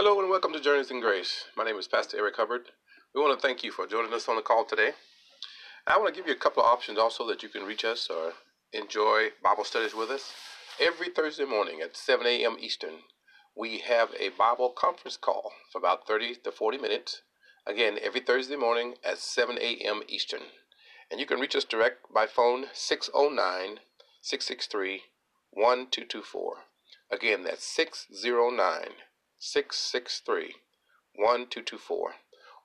Hello 0.00 0.20
and 0.20 0.30
welcome 0.30 0.52
to 0.52 0.60
Journeys 0.60 0.92
in 0.92 1.00
Grace. 1.00 1.46
My 1.56 1.64
name 1.64 1.74
is 1.74 1.88
Pastor 1.88 2.18
Eric 2.18 2.36
Hubbard. 2.36 2.68
We 3.12 3.20
want 3.20 3.36
to 3.36 3.44
thank 3.44 3.64
you 3.64 3.72
for 3.72 3.84
joining 3.84 4.14
us 4.14 4.28
on 4.28 4.36
the 4.36 4.42
call 4.42 4.64
today. 4.64 4.92
I 5.88 5.98
want 5.98 6.14
to 6.14 6.20
give 6.20 6.28
you 6.28 6.34
a 6.34 6.38
couple 6.38 6.62
of 6.62 6.68
options 6.68 7.00
also 7.00 7.26
that 7.26 7.42
you 7.42 7.48
can 7.48 7.64
reach 7.64 7.84
us 7.84 8.08
or 8.08 8.34
enjoy 8.72 9.30
Bible 9.42 9.64
studies 9.64 9.96
with 9.96 10.10
us. 10.10 10.32
Every 10.78 11.08
Thursday 11.08 11.46
morning 11.46 11.80
at 11.82 11.96
7 11.96 12.24
a.m. 12.28 12.58
Eastern, 12.60 13.00
we 13.56 13.78
have 13.78 14.10
a 14.20 14.28
Bible 14.28 14.70
conference 14.70 15.16
call 15.16 15.50
for 15.72 15.78
about 15.78 16.06
30 16.06 16.36
to 16.44 16.52
40 16.52 16.78
minutes. 16.78 17.22
Again, 17.66 17.98
every 18.00 18.20
Thursday 18.20 18.54
morning 18.54 18.94
at 19.04 19.18
7 19.18 19.58
a.m. 19.60 20.02
Eastern. 20.06 20.42
And 21.10 21.18
you 21.18 21.26
can 21.26 21.40
reach 21.40 21.56
us 21.56 21.64
direct 21.64 22.14
by 22.14 22.26
phone 22.28 22.66
609 22.72 23.80
663 24.22 25.02
1224. 25.50 26.54
Again, 27.10 27.42
that's 27.42 27.64
609 27.64 28.90
663 29.38 30.54
1224. 31.14 32.12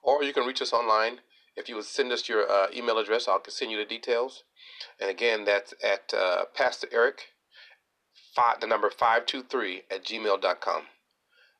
Or 0.02 0.22
you 0.22 0.32
can 0.32 0.46
reach 0.46 0.62
us 0.62 0.72
online. 0.72 1.20
If 1.56 1.68
you 1.68 1.76
would 1.76 1.84
send 1.84 2.12
us 2.12 2.28
your 2.28 2.50
uh, 2.50 2.66
email 2.74 2.98
address, 2.98 3.28
I'll 3.28 3.42
send 3.48 3.70
you 3.70 3.78
the 3.78 3.84
details. 3.84 4.44
And 5.00 5.10
again, 5.10 5.44
that's 5.44 5.72
at 5.82 6.12
uh, 6.12 6.44
Pastor 6.54 6.88
Eric, 6.92 7.22
five, 8.34 8.60
the 8.60 8.66
number 8.66 8.90
523 8.90 9.82
at 9.90 10.04
gmail.com. 10.04 10.82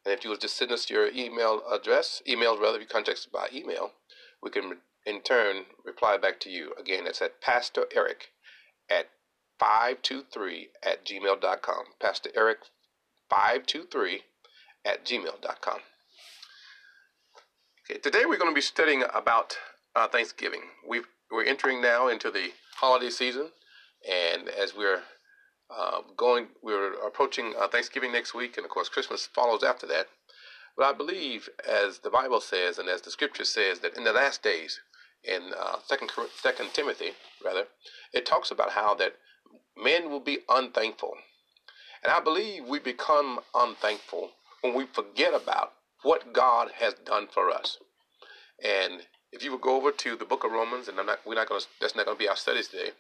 And 0.05 0.13
if 0.13 0.25
you 0.25 0.31
would 0.31 0.41
just 0.41 0.57
send 0.57 0.73
us 0.73 0.91
your 0.91 1.09
email 1.09 1.63
address, 1.73 2.23
email 2.29 2.61
rather, 2.61 2.77
if 2.77 2.83
you 2.83 2.89
contact 2.89 3.19
us 3.19 3.27
by 3.27 3.49
email, 3.55 3.93
we 4.43 4.51
can 4.51 4.79
in 5.07 5.21
turn 5.21 5.65
reply 5.85 6.17
back 6.17 6.41
to 6.41 6.51
you. 6.51 6.73
Again, 6.79 7.07
it's 7.07 7.23
at 7.23 7.41
Pastor 7.41 7.85
Eric 7.95 8.33
at 8.91 9.09
523 9.59 10.69
at 10.83 11.05
gmail.com. 11.07 11.85
Pastor 12.01 12.31
Eric 12.35 12.59
523 13.31 14.23
at 14.85 15.05
gmail.com. 15.05 15.79
Okay, 17.91 18.01
today 18.01 18.25
we're 18.27 18.39
going 18.39 18.51
to 18.51 18.55
be 18.55 18.61
studying 18.61 19.05
about 19.15 19.57
uh, 19.95 20.09
Thanksgiving. 20.09 20.63
we 20.89 21.01
are 21.33 21.43
entering 21.45 21.81
now 21.83 22.09
into 22.09 22.31
the 22.31 22.51
holiday 22.77 23.11
season, 23.11 23.49
and 24.11 24.49
as 24.49 24.75
we're 24.75 25.03
uh, 25.71 26.01
going, 26.17 26.49
we're 26.63 26.95
approaching 27.07 27.55
uh, 27.59 27.69
Thanksgiving 27.69 28.13
next 28.13 28.35
week, 28.35 28.57
and 28.57 28.65
of 28.65 28.71
course, 28.71 28.89
Christmas 28.89 29.27
follows 29.27 29.63
after 29.63 29.87
that. 29.87 30.07
But 30.77 30.87
I 30.87 30.93
believe, 30.93 31.49
as 31.69 32.01
the 32.01 32.11
Bible 32.11 32.41
says, 32.41 32.79
and 32.79 32.89
as 32.89 33.03
the 33.03 33.11
Scripture 33.11 33.45
says, 33.45 33.81
that 33.81 33.97
in 33.97 34.05
the 34.05 34.13
last 34.13 34.43
days, 34.43 34.81
in 35.23 35.53
uh, 35.59 35.77
Second 35.87 36.11
Second 36.43 36.75
Timothy, 36.75 37.13
rather, 37.45 37.65
it 38.13 38.27
talks 38.27 38.51
about 38.51 38.73
how 38.73 38.95
that 38.95 39.15
men 39.77 40.11
will 40.11 40.21
be 40.21 40.39
unthankful, 40.49 41.15
and 42.03 42.13
I 42.13 42.21
believe 42.21 42.65
we 42.65 42.79
become 42.79 43.41
unthankful 43.55 44.33
when 44.65 44.75
we 44.75 44.87
forget 44.87 45.35
about 45.35 45.75
what 46.05 46.33
God 46.33 46.71
has 46.81 46.95
done 46.95 47.27
for 47.31 47.51
us. 47.51 47.77
And 48.65 49.03
if 49.31 49.45
you 49.45 49.53
would 49.53 49.61
go 49.61 49.77
over 49.77 49.93
to 49.93 50.17
the 50.17 50.25
book 50.25 50.43
of 50.43 50.53
Romans, 50.53 50.89
and 50.89 50.99
I'm 50.99 51.05
not, 51.05 51.19
we're 51.27 51.35
not 51.35 51.51
going 51.51 51.61
to, 51.61 51.67
that's 51.83 51.95
not 51.95 52.07
going 52.07 52.17
to 52.17 52.23
be 52.23 52.31
our 52.31 52.37
study 52.37 52.63
today, 52.63 52.93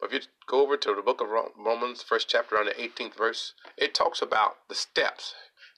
but 0.00 0.12
if 0.12 0.14
you 0.14 0.28
go 0.48 0.60
over 0.60 0.76
to 0.76 0.94
the 0.96 1.02
book 1.02 1.20
of 1.20 1.28
Romans, 1.56 2.02
first 2.02 2.28
chapter 2.28 2.58
on 2.58 2.66
the 2.66 2.72
18th 2.72 3.16
verse, 3.16 3.52
it 3.76 3.94
talks 3.94 4.20
about 4.20 4.56
the 4.68 4.74
steps 4.74 5.34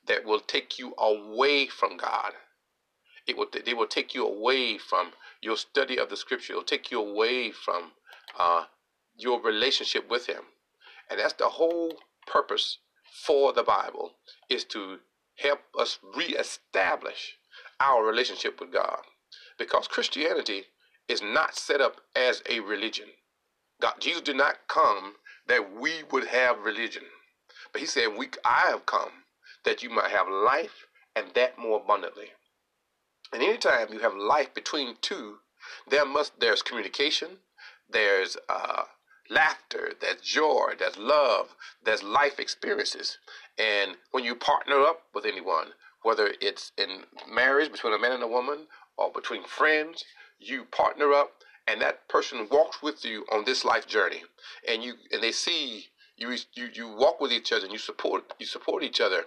that 0.06 0.24
will 0.24 0.40
take 0.40 0.78
you 0.78 0.94
away 0.96 1.66
from 1.66 1.98
God. 1.98 2.32
It 3.26 3.36
will, 3.36 3.46
they 3.66 3.74
will 3.74 3.86
take 3.86 4.14
you 4.14 4.26
away 4.26 4.78
from 4.78 5.12
your 5.42 5.58
study 5.58 5.98
of 5.98 6.08
the 6.08 6.16
scripture. 6.16 6.54
It 6.54 6.56
will 6.56 6.62
take 6.62 6.90
you 6.90 6.98
away 6.98 7.50
from 7.50 7.92
uh, 8.38 8.64
your 9.16 9.42
relationship 9.42 10.10
with 10.10 10.26
Him. 10.26 10.44
And 11.10 11.20
that's 11.20 11.34
the 11.34 11.48
whole 11.48 11.92
purpose 12.26 12.78
for 13.26 13.52
the 13.52 13.62
Bible 13.62 14.12
is 14.48 14.64
to 14.64 14.98
help 15.42 15.60
us 15.78 15.98
reestablish 16.16 17.36
our 17.80 18.04
relationship 18.04 18.60
with 18.60 18.72
God. 18.72 19.00
Because 19.58 19.88
Christianity 19.88 20.64
is 21.08 21.22
not 21.22 21.56
set 21.56 21.80
up 21.80 22.00
as 22.14 22.42
a 22.48 22.60
religion. 22.60 23.06
God, 23.80 23.94
Jesus 24.00 24.22
did 24.22 24.36
not 24.36 24.68
come 24.68 25.14
that 25.48 25.74
we 25.74 26.02
would 26.10 26.26
have 26.26 26.60
religion. 26.60 27.04
But 27.72 27.80
he 27.80 27.86
said, 27.86 28.08
we, 28.16 28.28
I 28.44 28.70
have 28.70 28.86
come 28.86 29.10
that 29.64 29.82
you 29.82 29.90
might 29.90 30.10
have 30.10 30.28
life 30.28 30.86
and 31.16 31.26
that 31.34 31.58
more 31.58 31.80
abundantly. 31.80 32.28
And 33.32 33.42
anytime 33.42 33.92
you 33.92 34.00
have 34.00 34.14
life 34.14 34.54
between 34.54 34.96
two, 35.00 35.36
there 35.88 36.06
must 36.06 36.40
there's 36.40 36.62
communication, 36.62 37.38
there's 37.88 38.36
uh, 38.48 38.84
laughter, 39.28 39.92
there's 40.00 40.20
joy, 40.20 40.72
there's 40.78 40.98
love, 40.98 41.54
there's 41.84 42.02
life 42.02 42.38
experiences. 42.38 43.18
And 43.58 43.96
when 44.10 44.24
you 44.24 44.34
partner 44.34 44.80
up 44.80 45.02
with 45.14 45.24
anyone, 45.24 45.68
whether 46.02 46.32
it's 46.40 46.72
in 46.78 47.04
marriage 47.28 47.70
between 47.70 47.92
a 47.92 47.98
man 47.98 48.12
and 48.12 48.22
a 48.22 48.28
woman 48.28 48.66
or 48.96 49.12
between 49.12 49.44
friends, 49.44 50.04
you 50.38 50.64
partner 50.64 51.12
up 51.12 51.32
and 51.68 51.80
that 51.80 52.08
person 52.08 52.48
walks 52.50 52.82
with 52.82 53.04
you 53.04 53.26
on 53.30 53.44
this 53.44 53.64
life 53.64 53.86
journey. 53.86 54.22
And 54.68 54.82
you 54.82 54.94
and 55.12 55.22
they 55.22 55.32
see 55.32 55.88
you 56.16 56.36
you, 56.54 56.68
you 56.72 56.88
walk 56.88 57.20
with 57.20 57.32
each 57.32 57.52
other 57.52 57.64
and 57.64 57.72
you 57.72 57.78
support 57.78 58.32
you 58.38 58.46
support 58.46 58.82
each 58.82 59.00
other 59.00 59.24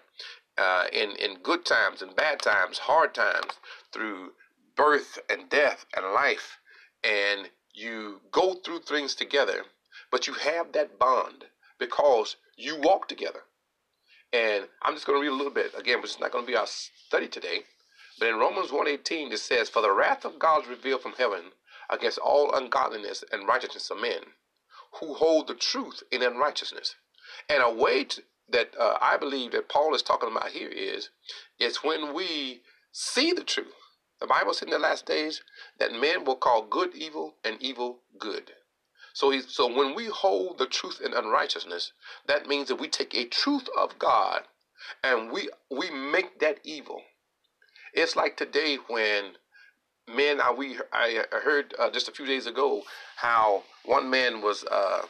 uh, 0.57 0.85
in 0.91 1.11
in 1.11 1.37
good 1.43 1.65
times 1.65 2.01
and 2.01 2.15
bad 2.15 2.41
times, 2.41 2.79
hard 2.79 3.13
times, 3.13 3.53
through 3.91 4.33
birth 4.75 5.19
and 5.29 5.49
death 5.49 5.85
and 5.95 6.13
life, 6.13 6.57
and 7.03 7.49
you 7.73 8.21
go 8.31 8.55
through 8.55 8.79
things 8.79 9.15
together 9.15 9.65
but 10.13 10.27
you 10.27 10.33
have 10.33 10.71
that 10.73 10.99
bond 10.99 11.45
because 11.79 12.35
you 12.55 12.79
walk 12.79 13.07
together. 13.07 13.45
And 14.33 14.65
I'm 14.83 14.95
just 14.95 15.07
going 15.07 15.19
to 15.19 15.23
read 15.23 15.33
a 15.33 15.37
little 15.37 15.53
bit 15.53 15.73
again, 15.77 15.99
but 16.01 16.09
it's 16.09 16.21
not 16.21 16.31
going 16.31 16.45
to 16.45 16.51
be 16.51 16.57
our 16.57 16.67
study 16.67 17.27
today. 17.29 17.61
But 18.19 18.29
in 18.29 18.37
Romans 18.37 18.71
1:18 18.71 19.31
it 19.33 19.39
says, 19.39 19.69
"For 19.69 19.81
the 19.81 19.91
wrath 19.93 20.25
of 20.25 20.39
God 20.39 20.63
is 20.63 20.69
revealed 20.69 21.03
from 21.03 21.13
heaven 21.13 21.53
against 21.89 22.19
all 22.19 22.53
ungodliness 22.55 23.23
and 23.31 23.47
righteousness 23.47 23.91
of 23.91 23.99
men, 23.99 24.35
who 24.99 25.15
hold 25.15 25.47
the 25.47 25.55
truth 25.55 26.03
in 26.11 26.23
unrighteousness." 26.23 26.95
And 27.49 27.63
a 27.63 27.71
way 27.71 28.05
to, 28.05 28.23
that 28.49 28.75
uh, 28.79 28.97
I 29.01 29.17
believe 29.17 29.53
that 29.53 29.69
Paul 29.69 29.95
is 29.95 30.03
talking 30.03 30.31
about 30.31 30.49
here 30.51 30.69
is, 30.69 31.09
it's 31.59 31.83
when 31.83 32.13
we 32.13 32.63
see 32.91 33.33
the 33.33 33.43
truth. 33.45 33.73
The 34.21 34.27
Bible 34.27 34.53
said 34.53 34.69
in 34.69 34.73
the 34.73 34.79
last 34.79 35.05
days 35.05 35.43
that 35.79 35.93
men 35.93 36.25
will 36.25 36.37
call 36.37 36.63
good 36.63 36.95
evil 36.95 37.35
and 37.43 37.61
evil 37.61 38.01
good. 38.19 38.53
So, 39.13 39.29
he, 39.31 39.41
so 39.41 39.67
when 39.73 39.95
we 39.95 40.07
hold 40.07 40.57
the 40.57 40.65
truth 40.67 41.01
in 41.03 41.13
unrighteousness, 41.13 41.93
that 42.27 42.47
means 42.47 42.67
that 42.69 42.79
we 42.79 42.87
take 42.87 43.15
a 43.15 43.25
truth 43.25 43.67
of 43.77 43.97
God 43.99 44.41
and 45.03 45.31
we 45.31 45.49
we 45.71 45.89
make 45.91 46.39
that 46.39 46.59
evil. 46.63 47.01
It's 47.93 48.15
like 48.15 48.37
today 48.37 48.77
when 48.87 49.33
men, 50.07 50.41
I 50.41 50.51
we 50.51 50.77
I 50.91 51.23
heard 51.31 51.73
uh, 51.79 51.89
just 51.91 52.07
a 52.07 52.11
few 52.11 52.25
days 52.25 52.47
ago 52.47 52.83
how 53.17 53.63
one 53.85 54.09
man 54.09 54.41
was 54.41 54.63
uh, 54.65 55.03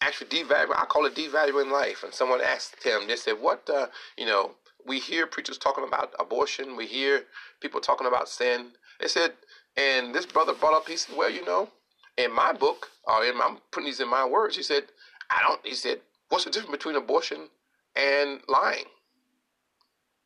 actually 0.00 0.28
devaluing. 0.30 0.76
I 0.76 0.86
call 0.86 1.06
it 1.06 1.14
devaluing 1.14 1.70
life. 1.70 2.02
And 2.04 2.12
someone 2.12 2.40
asked 2.40 2.82
him, 2.82 3.06
they 3.06 3.16
said, 3.16 3.34
"What 3.40 3.68
uh, 3.70 3.88
you 4.16 4.26
know?" 4.26 4.52
We 4.84 4.98
hear 4.98 5.28
preachers 5.28 5.58
talking 5.58 5.84
about 5.86 6.12
abortion. 6.18 6.76
We 6.76 6.86
hear 6.86 7.24
people 7.60 7.80
talking 7.80 8.08
about 8.08 8.28
sin. 8.28 8.72
They 9.00 9.06
said, 9.06 9.34
and 9.76 10.12
this 10.12 10.26
brother 10.26 10.54
brought 10.54 10.74
up. 10.74 10.88
He 10.88 10.96
said, 10.96 11.16
"Well, 11.16 11.30
you 11.30 11.44
know." 11.44 11.68
In 12.16 12.32
my 12.32 12.52
book, 12.52 12.88
or 13.04 13.24
in 13.24 13.36
my, 13.36 13.46
I'm 13.46 13.58
putting 13.70 13.86
these 13.86 14.00
in 14.00 14.08
my 14.08 14.24
words, 14.24 14.56
he 14.56 14.62
said, 14.62 14.84
I 15.30 15.42
don't, 15.42 15.64
he 15.64 15.74
said, 15.74 16.00
what's 16.28 16.44
the 16.44 16.50
difference 16.50 16.72
between 16.72 16.96
abortion 16.96 17.48
and 17.96 18.40
lying? 18.48 18.84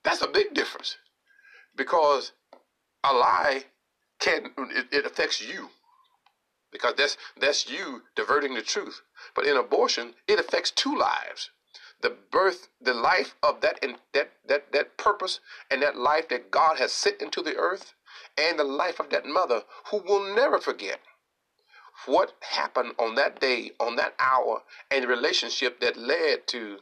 That's 0.05 0.23
a 0.23 0.29
big 0.29 0.55
difference 0.55 0.97
because 1.77 2.33
a 3.05 3.13
lie 3.13 3.65
can, 4.21 4.51
it, 4.71 4.87
it 4.93 5.07
affects 5.07 5.41
you 5.41 5.69
because 6.73 6.95
that's, 6.97 7.17
that's 7.41 7.71
you 7.71 8.03
diverting 8.15 8.55
the 8.55 8.63
truth. 8.63 9.03
But 9.35 9.47
in 9.47 9.57
abortion, 9.57 10.15
it 10.29 10.39
affects 10.39 10.71
two 10.71 10.97
lives. 10.97 11.51
The 12.03 12.17
birth, 12.31 12.69
the 12.81 12.95
life 12.95 13.35
of 13.43 13.61
that, 13.63 13.85
that, 14.13 14.31
that, 14.47 14.73
that 14.73 14.97
purpose 14.97 15.41
and 15.71 15.83
that 15.83 15.97
life 15.97 16.29
that 16.29 16.51
God 16.51 16.79
has 16.79 16.93
sent 16.93 17.23
into 17.23 17.43
the 17.43 17.57
earth 17.57 17.95
and 18.37 18.59
the 18.59 18.65
life 18.65 19.01
of 19.01 19.11
that 19.11 19.25
mother 19.25 19.63
who 19.91 19.99
will 19.99 20.35
never 20.35 20.59
forget 20.59 21.01
what 22.05 22.35
happened 22.41 22.93
on 22.99 23.15
that 23.15 23.41
day, 23.41 23.73
on 23.81 23.97
that 23.97 24.15
hour, 24.19 24.63
and 24.91 25.03
the 25.03 25.09
relationship 25.09 25.81
that 25.81 25.97
led 25.97 26.47
to 26.49 26.79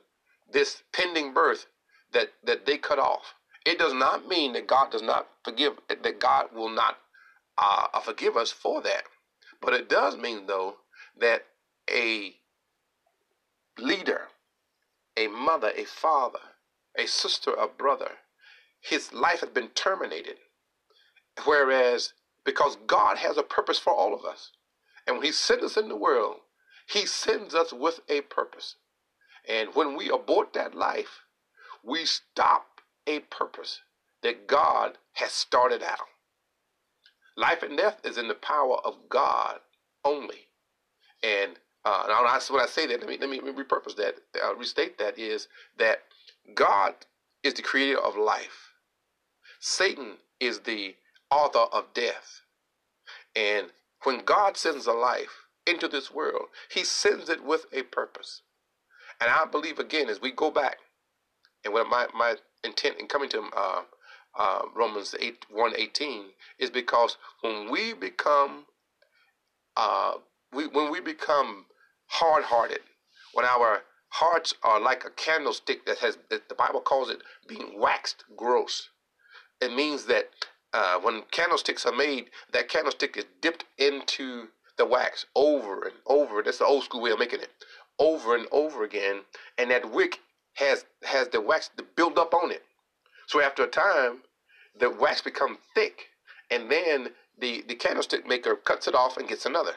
this 0.52 0.82
pending 0.92 1.32
birth 1.32 1.66
that, 2.12 2.28
that 2.44 2.66
they 2.66 2.76
cut 2.76 2.98
off. 2.98 3.34
It 3.64 3.78
does 3.78 3.94
not 3.94 4.28
mean 4.28 4.52
that 4.52 4.66
God 4.66 4.90
does 4.90 5.02
not 5.02 5.28
forgive, 5.44 5.74
that 5.88 6.20
God 6.20 6.46
will 6.54 6.68
not 6.68 6.98
uh, 7.56 8.00
forgive 8.00 8.36
us 8.36 8.50
for 8.50 8.82
that. 8.82 9.04
But 9.62 9.72
it 9.72 9.88
does 9.88 10.16
mean, 10.16 10.46
though, 10.46 10.76
that 11.18 11.46
a 11.90 12.34
leader, 13.78 14.28
a 15.16 15.28
mother, 15.28 15.72
a 15.76 15.84
father, 15.84 16.40
a 16.98 17.06
sister, 17.06 17.52
a 17.54 17.66
brother, 17.66 18.10
his 18.80 19.12
life 19.12 19.40
has 19.40 19.48
been 19.48 19.68
terminated. 19.68 20.36
Whereas, 21.44 22.12
because 22.44 22.76
God 22.86 23.16
has 23.18 23.38
a 23.38 23.42
purpose 23.42 23.78
for 23.78 23.92
all 23.92 24.14
of 24.14 24.24
us. 24.24 24.50
And 25.06 25.16
when 25.16 25.26
He 25.26 25.32
sends 25.32 25.64
us 25.64 25.76
in 25.76 25.88
the 25.88 25.96
world, 25.96 26.36
He 26.88 27.06
sends 27.06 27.54
us 27.54 27.72
with 27.72 28.00
a 28.08 28.22
purpose. 28.22 28.76
And 29.48 29.74
when 29.74 29.96
we 29.96 30.08
abort 30.10 30.52
that 30.54 30.74
life, 30.74 31.20
we 31.82 32.04
stop 32.04 32.80
a 33.06 33.20
purpose 33.20 33.80
that 34.22 34.46
God 34.46 34.96
has 35.12 35.32
started 35.32 35.82
out. 35.82 36.08
Life 37.36 37.62
and 37.62 37.76
death 37.76 38.00
is 38.04 38.16
in 38.16 38.28
the 38.28 38.34
power 38.34 38.78
of 38.84 39.08
God 39.08 39.58
only. 40.04 40.48
And 41.22 41.58
uh, 41.84 42.04
now 42.08 42.22
when 42.22 42.62
I 42.62 42.66
say 42.66 42.86
that, 42.86 43.00
let 43.00 43.08
me, 43.08 43.18
let 43.20 43.28
me 43.28 43.40
repurpose 43.40 43.96
that, 43.96 44.14
uh, 44.42 44.54
restate 44.54 44.98
that 44.98 45.18
is 45.18 45.48
that 45.78 45.98
God 46.54 46.94
is 47.42 47.54
the 47.54 47.62
creator 47.62 47.98
of 48.00 48.16
life. 48.16 48.72
Satan 49.60 50.14
is 50.40 50.60
the 50.60 50.94
author 51.30 51.66
of 51.72 51.92
death. 51.92 52.40
And 53.36 53.66
when 54.04 54.24
God 54.24 54.56
sends 54.56 54.86
a 54.86 54.92
life 54.92 55.46
into 55.66 55.88
this 55.88 56.10
world, 56.10 56.46
he 56.70 56.84
sends 56.84 57.28
it 57.28 57.44
with 57.44 57.66
a 57.72 57.82
purpose. 57.82 58.42
And 59.20 59.30
I 59.30 59.44
believe, 59.44 59.78
again, 59.78 60.08
as 60.08 60.20
we 60.20 60.30
go 60.30 60.50
back, 60.50 60.76
and 61.64 61.72
what 61.72 61.88
my, 61.88 62.06
my 62.14 62.36
intent 62.62 62.98
in 62.98 63.06
coming 63.06 63.28
to 63.30 63.42
uh, 63.56 63.82
uh, 64.38 64.62
Romans 64.74 65.14
8, 65.18 65.46
118 65.50 66.26
is 66.58 66.70
because 66.70 67.16
when 67.40 67.70
we 67.70 67.94
become 67.94 68.66
uh, 69.76 70.14
we, 70.52 70.66
when 70.68 70.90
we 70.90 71.00
become 71.00 71.66
hard-hearted, 72.06 72.80
when 73.32 73.44
our 73.44 73.82
hearts 74.10 74.54
are 74.62 74.80
like 74.80 75.04
a 75.04 75.10
candlestick 75.10 75.84
that 75.86 75.98
has 75.98 76.16
that 76.30 76.48
the 76.48 76.54
Bible 76.54 76.80
calls 76.80 77.10
it 77.10 77.22
being 77.48 77.80
waxed 77.80 78.24
gross, 78.36 78.90
it 79.60 79.72
means 79.72 80.04
that 80.06 80.30
uh, 80.74 80.98
when 80.98 81.22
candlesticks 81.30 81.86
are 81.86 81.94
made, 81.94 82.30
that 82.52 82.68
candlestick 82.68 83.16
is 83.16 83.24
dipped 83.40 83.64
into 83.78 84.48
the 84.76 84.84
wax 84.84 85.24
over 85.36 85.84
and 85.84 85.94
over. 86.06 86.42
That's 86.42 86.58
the 86.58 86.66
old 86.66 86.82
school 86.84 87.00
way 87.00 87.12
of 87.12 87.18
making 87.20 87.40
it. 87.40 87.50
Over 88.00 88.34
and 88.34 88.46
over 88.50 88.82
again, 88.82 89.20
and 89.56 89.70
that 89.70 89.92
wick 89.92 90.18
has 90.54 90.84
has 91.04 91.28
the 91.28 91.40
wax 91.40 91.70
build 91.94 92.18
up 92.18 92.34
on 92.34 92.50
it. 92.50 92.64
So 93.28 93.40
after 93.40 93.62
a 93.62 93.68
time, 93.68 94.22
the 94.78 94.90
wax 94.90 95.22
becomes 95.22 95.58
thick, 95.76 96.08
and 96.50 96.68
then 96.68 97.10
the, 97.38 97.64
the 97.68 97.76
candlestick 97.76 98.26
maker 98.26 98.56
cuts 98.56 98.88
it 98.88 98.96
off 98.96 99.16
and 99.16 99.28
gets 99.28 99.46
another. 99.46 99.74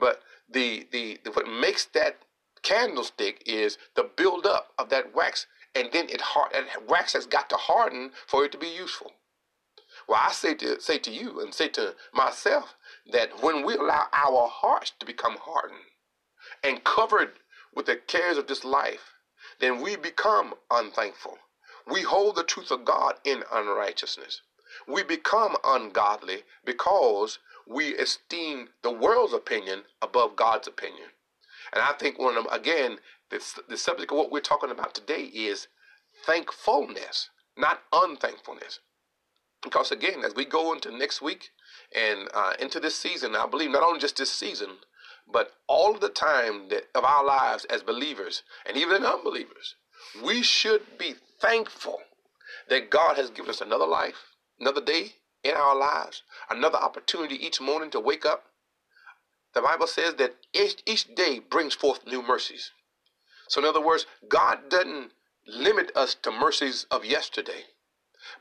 But 0.00 0.22
the, 0.50 0.86
the, 0.90 1.18
the 1.22 1.30
what 1.32 1.48
makes 1.48 1.84
that 1.86 2.16
candlestick 2.62 3.42
is 3.46 3.76
the 3.94 4.08
buildup 4.16 4.72
of 4.78 4.88
that 4.88 5.14
wax, 5.14 5.46
and 5.74 5.88
then 5.92 6.08
it 6.08 6.20
hard 6.22 6.52
that 6.54 6.88
wax 6.88 7.12
has 7.12 7.26
got 7.26 7.50
to 7.50 7.56
harden 7.56 8.10
for 8.26 8.44
it 8.44 8.52
to 8.52 8.58
be 8.58 8.68
useful. 8.68 9.12
Well, 10.10 10.18
I 10.20 10.32
say 10.32 10.54
to 10.56 10.80
say 10.80 10.98
to 10.98 11.10
you 11.12 11.40
and 11.40 11.54
say 11.54 11.68
to 11.68 11.94
myself 12.12 12.74
that 13.12 13.44
when 13.44 13.64
we 13.64 13.74
allow 13.74 14.08
our 14.12 14.48
hearts 14.48 14.90
to 14.98 15.06
become 15.06 15.36
hardened 15.36 15.84
and 16.64 16.82
covered 16.82 17.34
with 17.72 17.86
the 17.86 17.94
cares 17.94 18.36
of 18.36 18.48
this 18.48 18.64
life, 18.64 19.14
then 19.60 19.80
we 19.80 19.94
become 19.94 20.54
unthankful. 20.68 21.38
We 21.86 22.02
hold 22.02 22.34
the 22.34 22.42
truth 22.42 22.72
of 22.72 22.84
God 22.84 23.20
in 23.22 23.44
unrighteousness. 23.52 24.42
We 24.88 25.04
become 25.04 25.54
ungodly 25.62 26.42
because 26.64 27.38
we 27.64 27.94
esteem 27.94 28.70
the 28.82 28.90
world's 28.90 29.32
opinion 29.32 29.84
above 30.02 30.34
God's 30.34 30.66
opinion. 30.66 31.10
And 31.72 31.84
I 31.84 31.92
think 31.92 32.18
one 32.18 32.36
of 32.36 32.42
them, 32.42 32.52
again, 32.52 32.98
this, 33.30 33.60
the 33.68 33.76
subject 33.76 34.10
of 34.10 34.18
what 34.18 34.32
we're 34.32 34.40
talking 34.40 34.72
about 34.72 34.92
today 34.92 35.22
is 35.22 35.68
thankfulness, 36.26 37.30
not 37.56 37.84
unthankfulness. 37.92 38.80
Because 39.62 39.92
again, 39.92 40.24
as 40.24 40.34
we 40.34 40.44
go 40.44 40.72
into 40.72 40.90
next 40.96 41.20
week 41.20 41.50
and 41.94 42.28
uh, 42.34 42.54
into 42.58 42.80
this 42.80 42.96
season, 42.96 43.36
I 43.36 43.46
believe 43.46 43.70
not 43.70 43.82
only 43.82 44.00
just 44.00 44.16
this 44.16 44.32
season, 44.32 44.78
but 45.30 45.52
all 45.66 45.94
of 45.94 46.00
the 46.00 46.08
time 46.08 46.68
that 46.70 46.84
of 46.94 47.04
our 47.04 47.24
lives 47.24 47.64
as 47.66 47.82
believers 47.82 48.42
and 48.66 48.76
even 48.76 49.04
unbelievers, 49.04 49.76
we 50.24 50.42
should 50.42 50.98
be 50.98 51.14
thankful 51.40 52.00
that 52.68 52.90
God 52.90 53.16
has 53.16 53.30
given 53.30 53.50
us 53.50 53.60
another 53.60 53.86
life, 53.86 54.34
another 54.58 54.80
day 54.80 55.14
in 55.42 55.54
our 55.54 55.76
lives, 55.76 56.22
another 56.48 56.78
opportunity 56.78 57.34
each 57.34 57.60
morning 57.60 57.90
to 57.90 58.00
wake 58.00 58.26
up. 58.26 58.44
The 59.54 59.62
Bible 59.62 59.86
says 59.86 60.14
that 60.14 60.36
each, 60.52 60.82
each 60.86 61.14
day 61.14 61.38
brings 61.38 61.74
forth 61.74 62.06
new 62.06 62.22
mercies. 62.22 62.70
So, 63.48 63.60
in 63.60 63.66
other 63.66 63.80
words, 63.80 64.06
God 64.28 64.68
doesn't 64.68 65.10
limit 65.46 65.90
us 65.96 66.14
to 66.22 66.30
mercies 66.30 66.86
of 66.90 67.04
yesterday, 67.04 67.64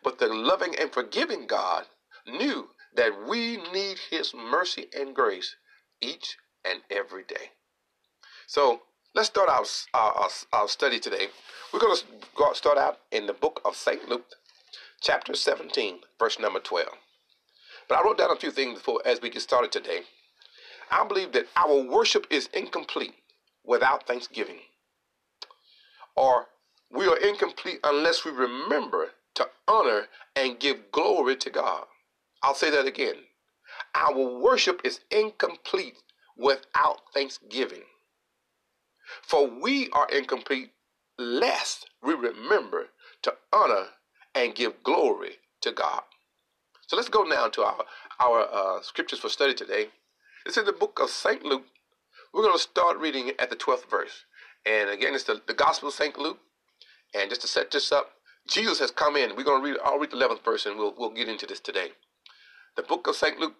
but 0.03 0.19
the 0.19 0.27
loving 0.27 0.75
and 0.79 0.91
forgiving 0.91 1.47
God 1.47 1.85
knew 2.27 2.69
that 2.95 3.27
we 3.27 3.57
need 3.71 3.97
His 4.09 4.33
mercy 4.33 4.87
and 4.97 5.15
grace 5.15 5.55
each 6.01 6.37
and 6.65 6.81
every 6.89 7.23
day. 7.23 7.51
So, 8.47 8.81
let's 9.13 9.29
start 9.29 9.49
our, 9.49 9.65
our, 9.93 10.29
our 10.53 10.67
study 10.67 10.99
today. 10.99 11.27
We're 11.73 11.79
going 11.79 11.95
to 11.95 12.55
start 12.55 12.77
out 12.77 12.99
in 13.11 13.27
the 13.27 13.33
book 13.33 13.61
of 13.63 13.75
St. 13.75 14.09
Luke, 14.09 14.25
chapter 15.01 15.35
17, 15.35 15.99
verse 16.17 16.39
number 16.39 16.59
12. 16.59 16.87
But 17.87 17.97
I 17.97 18.03
wrote 18.03 18.17
down 18.17 18.31
a 18.31 18.35
few 18.35 18.51
things 18.51 18.79
before 18.79 19.01
as 19.05 19.21
we 19.21 19.29
get 19.29 19.41
started 19.41 19.71
today. 19.71 20.01
I 20.91 21.05
believe 21.07 21.31
that 21.33 21.47
our 21.55 21.81
worship 21.81 22.25
is 22.29 22.49
incomplete 22.53 23.13
without 23.63 24.07
thanksgiving. 24.07 24.59
Or 26.15 26.47
we 26.91 27.07
are 27.07 27.17
incomplete 27.17 27.79
unless 27.83 28.25
we 28.25 28.31
remember 28.31 29.11
to 29.39 29.47
honor 29.69 30.07
and 30.35 30.59
give 30.59 30.91
glory 30.91 31.37
to 31.37 31.49
God. 31.49 31.85
I'll 32.43 32.53
say 32.53 32.69
that 32.71 32.85
again. 32.85 33.15
Our 33.95 34.37
worship 34.37 34.81
is 34.83 34.99
incomplete 35.09 35.95
without 36.37 37.01
thanksgiving. 37.13 37.83
For 39.23 39.47
we 39.47 39.89
are 39.93 40.09
incomplete 40.09 40.71
lest 41.17 41.89
we 42.03 42.15
remember 42.15 42.87
to 43.21 43.33
honor 43.53 43.85
and 44.35 44.53
give 44.53 44.83
glory 44.83 45.37
to 45.61 45.71
God. 45.71 46.01
So 46.87 46.97
let's 46.97 47.09
go 47.09 47.23
now 47.23 47.47
to 47.47 47.63
our, 47.63 47.85
our 48.19 48.41
uh, 48.41 48.81
scriptures 48.81 49.19
for 49.19 49.29
study 49.29 49.53
today. 49.53 49.87
It's 50.45 50.57
in 50.57 50.65
the 50.65 50.73
book 50.73 50.99
of 51.01 51.09
St. 51.09 51.43
Luke. 51.45 51.63
We're 52.33 52.43
going 52.43 52.55
to 52.55 52.59
start 52.59 52.97
reading 52.97 53.31
at 53.39 53.49
the 53.49 53.55
12th 53.55 53.89
verse. 53.89 54.25
And 54.65 54.89
again, 54.89 55.15
it's 55.15 55.23
the, 55.23 55.41
the 55.47 55.53
Gospel 55.53 55.87
of 55.87 55.95
St. 55.95 56.17
Luke. 56.17 56.39
And 57.15 57.29
just 57.29 57.41
to 57.41 57.47
set 57.47 57.71
this 57.71 57.91
up, 57.91 58.11
Jesus 58.49 58.79
has 58.79 58.91
come 58.91 59.15
in. 59.15 59.35
We're 59.35 59.43
going 59.43 59.63
to 59.63 59.71
read, 59.71 59.79
I'll 59.83 59.99
read 59.99 60.11
the 60.11 60.17
11th 60.17 60.43
verse 60.43 60.65
and 60.65 60.77
we'll, 60.77 60.93
we'll 60.97 61.11
get 61.11 61.29
into 61.29 61.45
this 61.45 61.59
today. 61.59 61.89
The 62.75 62.83
book 62.83 63.07
of 63.07 63.15
St. 63.15 63.39
Luke, 63.39 63.55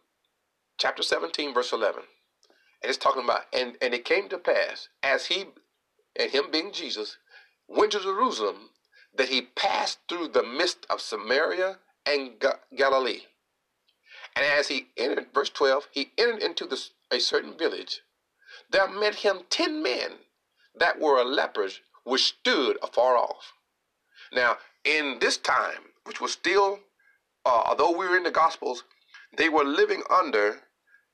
chapter 0.79 1.03
17, 1.03 1.53
verse 1.53 1.71
11. 1.73 2.03
And 2.83 2.89
it's 2.89 2.97
talking 2.97 3.23
about, 3.23 3.41
and, 3.53 3.75
and 3.81 3.93
it 3.93 4.05
came 4.05 4.29
to 4.29 4.37
pass, 4.37 4.89
as 5.03 5.27
he, 5.27 5.45
and 6.19 6.31
him 6.31 6.45
being 6.51 6.71
Jesus, 6.71 7.17
went 7.67 7.91
to 7.93 7.99
Jerusalem, 7.99 8.69
that 9.15 9.29
he 9.29 9.41
passed 9.41 9.99
through 10.07 10.29
the 10.29 10.43
midst 10.43 10.85
of 10.89 11.01
Samaria 11.01 11.77
and 12.05 12.39
Ga- 12.39 12.59
Galilee. 12.75 13.21
And 14.35 14.45
as 14.45 14.69
he 14.69 14.87
entered, 14.97 15.27
verse 15.33 15.49
12, 15.49 15.87
he 15.91 16.11
entered 16.17 16.41
into 16.41 16.65
the, 16.65 16.81
a 17.11 17.19
certain 17.19 17.57
village. 17.57 18.01
There 18.71 18.87
met 18.89 19.15
him 19.15 19.41
ten 19.49 19.83
men 19.83 20.11
that 20.75 20.99
were 20.99 21.23
lepers, 21.23 21.81
which 22.03 22.25
stood 22.25 22.77
afar 22.83 23.17
off. 23.17 23.53
Now, 24.33 24.57
in 24.83 25.17
this 25.19 25.37
time, 25.37 25.93
which 26.05 26.21
was 26.21 26.31
still, 26.31 26.79
uh, 27.45 27.63
although 27.67 27.91
we 27.91 28.07
were 28.07 28.17
in 28.17 28.23
the 28.23 28.31
Gospels, 28.31 28.83
they 29.37 29.49
were 29.49 29.63
living 29.63 30.03
under 30.09 30.59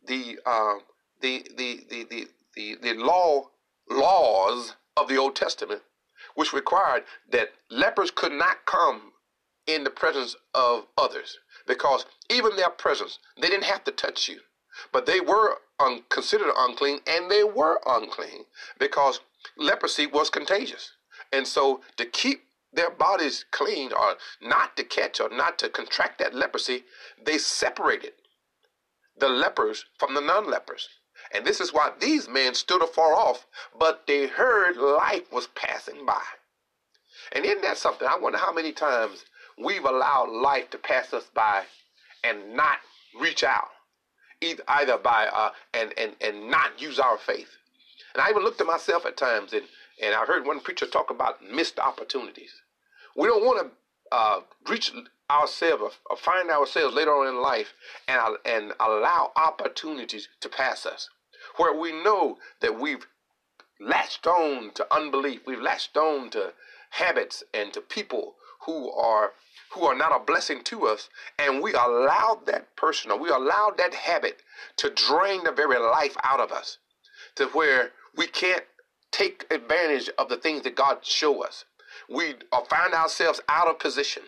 the 0.08 0.38
uh, 0.46 0.76
the, 1.22 1.46
the, 1.58 1.86
the, 1.90 2.04
the, 2.10 2.28
the, 2.56 2.76
the 2.82 2.94
law 2.94 3.50
laws 3.90 4.76
of 4.98 5.08
the 5.08 5.18
Old 5.18 5.36
Testament 5.36 5.82
which 6.36 6.54
required 6.54 7.04
that 7.30 7.54
lepers 7.70 8.12
could 8.12 8.32
not 8.32 8.66
come 8.66 9.14
in 9.68 9.84
the 9.84 9.90
presence 9.90 10.36
of 10.54 10.86
others 10.98 11.40
because 11.68 12.06
even 12.30 12.56
their 12.56 12.70
presence, 12.70 13.20
they 13.42 13.50
didn't 13.50 13.64
have 13.64 13.84
to 13.84 13.92
touch 13.92 14.30
you, 14.30 14.40
but 14.92 15.06
they 15.06 15.20
were 15.20 15.58
un- 15.80 16.04
considered 16.10 16.52
unclean 16.58 17.00
and 17.08 17.32
they 17.32 17.44
were 17.44 17.80
unclean 17.88 18.46
because 18.80 19.22
leprosy 19.58 20.06
was 20.06 20.30
contagious. 20.30 20.92
And 21.32 21.48
so 21.48 21.82
to 21.98 22.06
keep 22.06 22.44
their 22.76 22.92
bodies 22.92 23.46
clean 23.52 23.92
or 23.94 24.16
not 24.42 24.76
to 24.78 24.84
catch 24.84 25.20
or 25.20 25.30
not 25.30 25.58
to 25.60 25.70
contract 25.70 26.20
that 26.20 26.34
leprosy, 26.34 26.84
they 27.24 27.38
separated 27.38 28.14
the 29.18 29.30
lepers 29.30 29.86
from 29.98 30.14
the 30.14 30.22
non 30.22 30.50
lepers. 30.50 30.90
And 31.34 31.46
this 31.46 31.60
is 31.60 31.74
why 31.74 31.92
these 32.00 32.28
men 32.28 32.54
stood 32.54 32.84
afar 32.84 33.14
off, 33.14 33.48
but 33.78 34.06
they 34.08 34.28
heard 34.28 34.78
life 34.78 35.32
was 35.32 35.48
passing 35.48 36.06
by. 36.06 36.22
And 37.32 37.46
isn't 37.46 37.62
that 37.62 37.78
something? 37.78 38.08
I 38.08 38.18
wonder 38.18 38.38
how 38.38 38.54
many 38.54 38.72
times 38.72 39.26
we've 39.58 39.86
allowed 39.86 40.30
life 40.30 40.70
to 40.72 40.78
pass 40.78 41.14
us 41.14 41.26
by 41.34 41.64
and 42.24 42.56
not 42.56 42.80
reach 43.20 43.44
out, 43.44 43.70
either, 44.42 44.98
by 44.98 45.28
uh, 45.28 45.52
and, 45.74 45.94
and, 45.98 46.16
and 46.22 46.50
not 46.50 46.80
use 46.82 47.00
our 47.00 47.18
faith. 47.18 47.58
And 48.14 48.22
I 48.22 48.30
even 48.30 48.44
looked 48.44 48.62
at 48.62 48.68
myself 48.68 49.06
at 49.06 49.18
times, 49.18 49.54
and, 49.54 49.64
and 50.02 50.14
I 50.14 50.26
heard 50.26 50.46
one 50.46 50.60
preacher 50.60 50.86
talk 50.86 51.10
about 51.10 51.44
missed 51.44 51.80
opportunities. 51.80 52.54
We 53.16 53.28
don't 53.28 53.46
want 53.46 53.68
to 53.68 54.16
uh, 54.16 54.40
reach 54.70 54.92
ourselves 55.30 55.96
or 56.10 56.18
find 56.18 56.50
ourselves 56.50 56.96
later 56.96 57.12
on 57.12 57.28
in 57.28 57.42
life 57.42 57.74
and, 58.08 58.38
and 58.46 58.74
allow 58.80 59.32
opportunities 59.36 60.28
to 60.42 60.50
pass 60.50 60.86
us 60.86 61.10
where 61.58 61.74
we 61.74 61.92
know 61.92 62.38
that 62.62 62.80
we've 62.80 63.08
latched 63.80 64.26
on 64.28 64.72
to 64.74 64.94
unbelief, 64.94 65.42
we've 65.46 65.62
latched 65.62 65.98
on 65.98 66.30
to 66.32 66.54
habits 66.92 67.44
and 67.54 67.74
to 67.74 67.82
people 67.82 68.36
who 68.66 68.92
are 68.92 69.34
who 69.72 69.86
are 69.86 69.96
not 69.96 70.16
a 70.16 70.24
blessing 70.24 70.64
to 70.64 70.88
us, 70.88 71.10
and 71.38 71.62
we 71.62 71.74
allow 71.74 72.40
that 72.46 72.74
person 72.78 73.12
or 73.12 73.20
we 73.20 73.30
allow 73.30 73.74
that 73.78 73.94
habit 73.94 74.42
to 74.78 74.90
drain 74.90 75.44
the 75.44 75.52
very 75.52 75.78
life 75.78 76.16
out 76.24 76.40
of 76.40 76.52
us, 76.52 76.78
to 77.36 77.48
where 77.48 77.92
we 78.16 78.26
can't 78.26 78.64
take 79.12 79.46
advantage 79.52 80.10
of 80.18 80.30
the 80.30 80.38
things 80.38 80.62
that 80.64 80.76
God 80.76 81.06
show 81.06 81.44
us. 81.44 81.66
We 82.10 82.36
find 82.70 82.94
ourselves 82.94 83.42
out 83.50 83.68
of 83.68 83.80
position. 83.80 84.24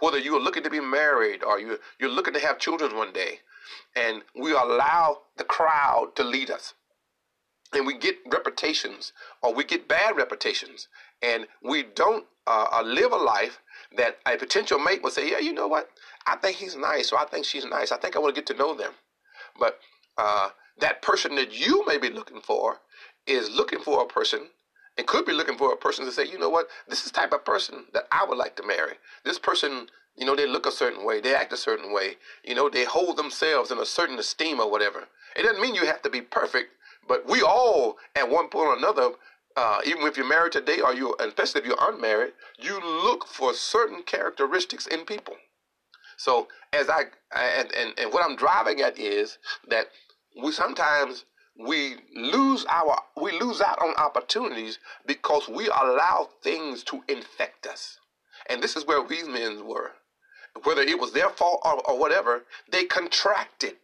Whether 0.00 0.18
you're 0.18 0.40
looking 0.40 0.62
to 0.62 0.70
be 0.70 0.80
married 0.80 1.42
or 1.42 1.58
you're, 1.58 1.78
you're 1.98 2.10
looking 2.10 2.34
to 2.34 2.40
have 2.40 2.58
children 2.58 2.96
one 2.96 3.12
day, 3.12 3.40
and 3.96 4.22
we 4.34 4.52
allow 4.52 5.22
the 5.36 5.44
crowd 5.44 6.12
to 6.16 6.24
lead 6.24 6.50
us. 6.50 6.74
And 7.72 7.86
we 7.86 7.96
get 7.96 8.16
reputations 8.30 9.12
or 9.42 9.54
we 9.54 9.64
get 9.64 9.88
bad 9.88 10.16
reputations, 10.16 10.88
and 11.22 11.46
we 11.62 11.84
don't 11.84 12.26
uh, 12.46 12.66
uh 12.72 12.82
live 12.82 13.12
a 13.12 13.16
life 13.16 13.60
that 13.96 14.18
a 14.26 14.36
potential 14.36 14.78
mate 14.78 15.02
will 15.02 15.10
say, 15.10 15.30
Yeah, 15.30 15.38
you 15.38 15.52
know 15.52 15.68
what? 15.68 15.88
I 16.26 16.36
think 16.36 16.56
he's 16.56 16.76
nice, 16.76 17.12
or 17.12 17.18
I 17.18 17.26
think 17.26 17.44
she's 17.44 17.64
nice. 17.64 17.92
I 17.92 17.96
think 17.96 18.16
I 18.16 18.18
want 18.18 18.34
to 18.34 18.40
get 18.40 18.46
to 18.48 18.58
know 18.58 18.74
them. 18.74 18.92
But 19.58 19.78
uh, 20.18 20.50
that 20.78 21.02
person 21.02 21.34
that 21.36 21.52
you 21.52 21.84
may 21.86 21.98
be 21.98 22.10
looking 22.10 22.40
for 22.40 22.80
is 23.26 23.50
looking 23.50 23.80
for 23.80 24.02
a 24.02 24.06
person 24.06 24.48
and 25.00 25.06
could 25.06 25.24
be 25.24 25.32
looking 25.32 25.56
for 25.56 25.72
a 25.72 25.76
person 25.78 26.04
to 26.04 26.12
say, 26.12 26.26
you 26.26 26.38
know 26.38 26.50
what, 26.50 26.68
this 26.86 27.06
is 27.06 27.10
the 27.10 27.18
type 27.18 27.32
of 27.32 27.42
person 27.42 27.86
that 27.94 28.04
I 28.12 28.22
would 28.28 28.36
like 28.36 28.54
to 28.56 28.62
marry. 28.62 28.96
This 29.24 29.38
person, 29.38 29.86
you 30.14 30.26
know, 30.26 30.36
they 30.36 30.46
look 30.46 30.66
a 30.66 30.70
certain 30.70 31.06
way, 31.06 31.22
they 31.22 31.34
act 31.34 31.54
a 31.54 31.56
certain 31.56 31.90
way, 31.90 32.16
you 32.44 32.54
know, 32.54 32.68
they 32.68 32.84
hold 32.84 33.16
themselves 33.16 33.70
in 33.70 33.78
a 33.78 33.86
certain 33.86 34.18
esteem 34.18 34.60
or 34.60 34.70
whatever. 34.70 35.08
It 35.36 35.44
doesn't 35.44 35.62
mean 35.62 35.74
you 35.74 35.86
have 35.86 36.02
to 36.02 36.10
be 36.10 36.20
perfect, 36.20 36.74
but 37.08 37.26
we 37.26 37.40
all, 37.40 37.96
at 38.14 38.28
one 38.28 38.50
point 38.50 38.66
or 38.66 38.76
another, 38.76 39.12
uh, 39.56 39.78
even 39.86 40.02
if 40.02 40.18
you're 40.18 40.28
married 40.28 40.52
today 40.52 40.80
or 40.80 40.92
you, 40.92 41.16
especially 41.18 41.62
if 41.62 41.66
you're 41.66 41.88
unmarried, 41.88 42.34
you 42.58 42.78
look 43.02 43.26
for 43.26 43.54
certain 43.54 44.02
characteristics 44.02 44.86
in 44.86 45.06
people. 45.06 45.36
So 46.18 46.48
as 46.74 46.90
I 46.90 47.04
and, 47.34 47.72
and, 47.72 47.98
and 47.98 48.12
what 48.12 48.22
I'm 48.22 48.36
driving 48.36 48.82
at 48.82 48.98
is 48.98 49.38
that 49.68 49.86
we 50.42 50.52
sometimes 50.52 51.24
we 51.66 51.96
lose 52.14 52.64
our 52.68 53.02
we 53.20 53.38
lose 53.38 53.60
out 53.60 53.80
on 53.82 53.94
opportunities 53.96 54.78
because 55.06 55.48
we 55.48 55.66
allow 55.66 56.28
things 56.42 56.82
to 56.84 57.02
infect 57.08 57.66
us. 57.66 57.98
And 58.48 58.62
this 58.62 58.76
is 58.76 58.86
where 58.86 59.06
these 59.06 59.28
men 59.28 59.66
were. 59.66 59.92
Whether 60.64 60.82
it 60.82 60.98
was 60.98 61.12
their 61.12 61.28
fault 61.30 61.60
or, 61.64 61.80
or 61.88 61.98
whatever, 61.98 62.44
they 62.70 62.84
contracted 62.84 63.76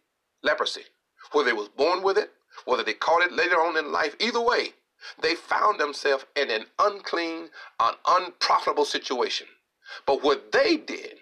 leprosy. 0.43 0.83
Whether 1.31 1.49
they 1.49 1.55
was 1.55 1.69
born 1.69 2.03
with 2.03 2.17
it, 2.17 2.31
whether 2.65 2.83
they 2.83 2.93
caught 2.93 3.23
it 3.23 3.31
later 3.31 3.55
on 3.55 3.77
in 3.77 3.91
life, 3.91 4.15
either 4.19 4.41
way, 4.41 4.73
they 5.21 5.35
found 5.35 5.79
themselves 5.79 6.25
in 6.35 6.49
an 6.49 6.65
unclean, 6.79 7.49
an 7.79 7.93
unprofitable 8.07 8.85
situation. 8.85 9.47
But 10.05 10.23
what 10.23 10.51
they 10.51 10.77
did, 10.77 11.17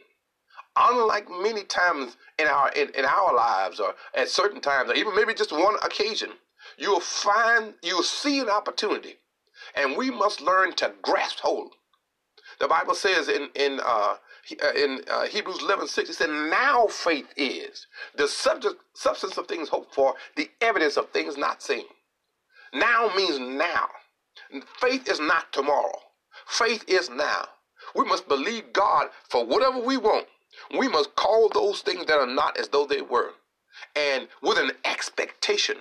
unlike 0.76 1.30
many 1.30 1.64
times 1.64 2.18
in 2.40 2.48
our 2.48 2.72
in, 2.72 2.90
in 2.96 3.06
our 3.06 3.36
lives 3.36 3.80
or 3.80 3.94
at 4.16 4.30
certain 4.30 4.62
times, 4.62 4.90
or 4.90 4.96
even 4.96 5.16
maybe 5.16 5.34
just 5.34 5.52
one 5.52 5.76
occasion, 5.84 6.32
you'll 6.78 7.00
find 7.00 7.74
you'll 7.82 8.04
see 8.04 8.40
an 8.40 8.50
opportunity. 8.50 9.18
And 9.76 9.98
we 9.98 10.12
must 10.12 10.42
learn 10.42 10.74
to 10.76 10.94
grasp 11.02 11.40
hold. 11.40 11.74
The 12.60 12.68
Bible 12.68 12.96
says 12.96 13.28
in 13.30 13.50
in 13.56 13.80
uh, 13.84 14.18
uh 14.64 14.72
in 14.76 15.02
uh, 15.10 15.26
Hebrews 15.26 15.62
11, 15.62 15.88
6, 15.88 16.10
it 16.10 16.14
said, 16.14 16.30
Now 16.30 16.88
faith 16.88 17.28
is 17.36 17.88
the 18.16 18.28
subject, 18.28 18.76
substance 18.94 19.38
of 19.38 19.48
things 19.48 19.70
hoped 19.70 19.94
for, 19.94 20.14
the 20.36 20.50
evidence 20.62 20.98
of 20.98 21.10
things 21.10 21.38
not 21.38 21.62
seen. 21.62 21.86
Now 22.74 23.12
means 23.16 23.40
now. 23.40 23.88
Faith 24.80 25.10
is 25.10 25.20
not 25.20 25.52
tomorrow. 25.52 25.98
Faith 26.46 26.84
is 26.88 27.10
now. 27.10 27.48
We 27.96 28.06
must 28.06 28.28
believe 28.28 28.74
God 28.74 29.08
for 29.30 29.46
whatever 29.46 29.80
we 29.80 29.98
want. 29.98 30.28
We 30.78 30.88
must 30.88 31.16
call 31.16 31.50
those 31.50 31.82
things 31.82 32.06
that 32.06 32.18
are 32.18 32.28
not 32.28 32.58
as 32.58 32.70
though 32.70 32.86
they 32.86 33.02
were. 33.02 33.32
And 33.96 34.28
with 34.42 34.58
an 34.58 34.72
expectation 34.84 35.78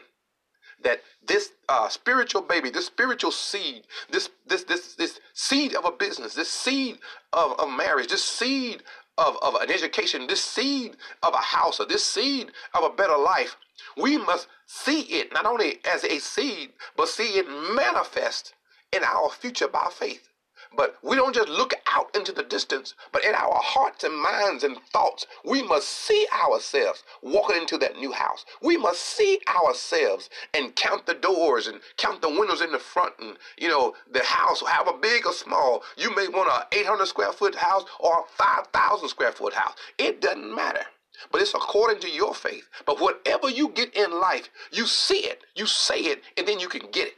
that 0.84 1.02
this 1.26 1.52
uh, 1.68 1.88
spiritual 1.88 2.42
baby, 2.42 2.70
this 2.70 2.86
spiritual 2.86 3.32
seed, 3.32 3.84
this 4.10 4.30
this 4.46 4.64
this 4.64 4.94
this 4.94 5.20
seed 5.34 5.74
of 5.74 5.84
a 5.84 5.92
business, 5.92 6.34
this 6.34 6.50
seed 6.50 6.98
of, 7.32 7.58
of 7.58 7.70
marriage, 7.70 8.08
this 8.08 8.24
seed 8.24 8.82
of, 9.18 9.36
of 9.42 9.54
an 9.56 9.70
education, 9.70 10.26
this 10.26 10.42
seed 10.42 10.96
of 11.22 11.34
a 11.34 11.38
house, 11.38 11.80
or 11.80 11.86
this 11.86 12.04
seed 12.06 12.52
of 12.74 12.84
a 12.84 12.94
better 12.94 13.16
life 13.16 13.56
we 13.96 14.18
must 14.18 14.48
see 14.66 15.02
it 15.02 15.32
not 15.32 15.46
only 15.46 15.80
as 15.84 16.04
a 16.04 16.18
seed, 16.18 16.72
but 16.96 17.08
see 17.08 17.38
it 17.38 17.48
manifest 17.48 18.54
in 18.92 19.02
our 19.04 19.30
future 19.30 19.68
by 19.68 19.88
faith. 19.92 20.28
But 20.76 20.96
we 21.02 21.16
don't 21.16 21.34
just 21.34 21.48
look 21.48 21.74
out 21.92 22.14
into 22.16 22.32
the 22.32 22.42
distance, 22.42 22.94
but 23.12 23.24
in 23.24 23.34
our 23.34 23.60
hearts 23.62 24.04
and 24.04 24.16
minds 24.16 24.64
and 24.64 24.76
thoughts, 24.92 25.26
we 25.44 25.62
must 25.62 25.88
see 25.88 26.26
ourselves 26.32 27.04
walking 27.22 27.56
into 27.56 27.78
that 27.78 27.96
new 27.96 28.12
house. 28.12 28.44
We 28.62 28.76
must 28.76 29.00
see 29.00 29.40
ourselves 29.48 30.30
and 30.52 30.74
count 30.74 31.06
the 31.06 31.14
doors 31.14 31.66
and 31.66 31.80
count 31.96 32.22
the 32.22 32.28
windows 32.28 32.60
in 32.60 32.72
the 32.72 32.78
front 32.78 33.14
and, 33.20 33.36
you 33.58 33.68
know, 33.68 33.94
the 34.10 34.24
house, 34.24 34.62
however 34.66 34.98
big 34.98 35.26
or 35.26 35.32
small. 35.32 35.82
You 35.96 36.14
may 36.14 36.28
want 36.28 36.50
an 36.50 36.66
800 36.72 37.06
square 37.06 37.32
foot 37.32 37.54
house 37.54 37.84
or 38.00 38.20
a 38.20 38.36
5,000 38.36 39.08
square 39.08 39.32
foot 39.32 39.54
house. 39.54 39.74
It 39.98 40.20
doesn't 40.20 40.54
matter. 40.54 40.84
But 41.30 41.42
it's 41.42 41.54
according 41.54 42.00
to 42.00 42.10
your 42.10 42.34
faith. 42.34 42.68
But 42.86 43.00
whatever 43.00 43.48
you 43.48 43.68
get 43.68 43.94
in 43.94 44.10
life, 44.20 44.50
you 44.72 44.86
see 44.86 45.26
it, 45.26 45.42
you 45.54 45.66
say 45.66 46.00
it, 46.00 46.22
and 46.36 46.46
then 46.46 46.58
you 46.58 46.68
can 46.68 46.90
get 46.90 47.08
it. 47.08 47.14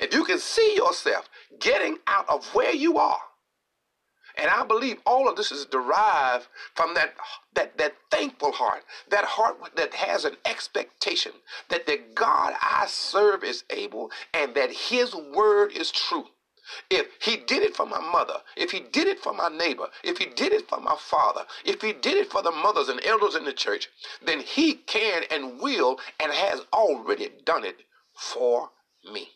If 0.00 0.12
you 0.12 0.24
can 0.24 0.38
see 0.38 0.74
yourself 0.74 1.28
getting 1.60 1.98
out 2.06 2.28
of 2.28 2.46
where 2.54 2.74
you 2.74 2.98
are, 2.98 3.20
and 4.36 4.50
I 4.50 4.64
believe 4.64 4.98
all 5.06 5.28
of 5.28 5.36
this 5.36 5.50
is 5.50 5.64
derived 5.66 6.48
from 6.74 6.94
that, 6.94 7.14
that, 7.54 7.78
that 7.78 7.94
thankful 8.10 8.52
heart, 8.52 8.84
that 9.08 9.24
heart 9.24 9.56
that 9.76 9.94
has 9.94 10.24
an 10.24 10.36
expectation 10.44 11.32
that 11.70 11.86
the 11.86 12.00
God 12.14 12.54
I 12.60 12.86
serve 12.86 13.44
is 13.44 13.64
able 13.70 14.10
and 14.34 14.54
that 14.54 14.70
his 14.70 15.14
word 15.14 15.72
is 15.72 15.90
true. 15.90 16.26
If 16.90 17.06
he 17.20 17.36
did 17.36 17.62
it 17.62 17.76
for 17.76 17.86
my 17.86 18.00
mother, 18.00 18.38
if 18.56 18.72
he 18.72 18.80
did 18.80 19.06
it 19.06 19.20
for 19.20 19.32
my 19.32 19.48
neighbor, 19.48 19.86
if 20.02 20.18
he 20.18 20.26
did 20.26 20.52
it 20.52 20.68
for 20.68 20.80
my 20.80 20.96
father, 20.98 21.44
if 21.64 21.80
he 21.80 21.92
did 21.92 22.16
it 22.16 22.30
for 22.30 22.42
the 22.42 22.50
mothers 22.50 22.88
and 22.88 23.00
elders 23.04 23.36
in 23.36 23.44
the 23.44 23.52
church, 23.52 23.88
then 24.24 24.40
he 24.40 24.74
can 24.74 25.22
and 25.30 25.60
will 25.60 25.98
and 26.20 26.32
has 26.32 26.62
already 26.72 27.30
done 27.44 27.64
it 27.64 27.76
for 28.14 28.70
me. 29.12 29.28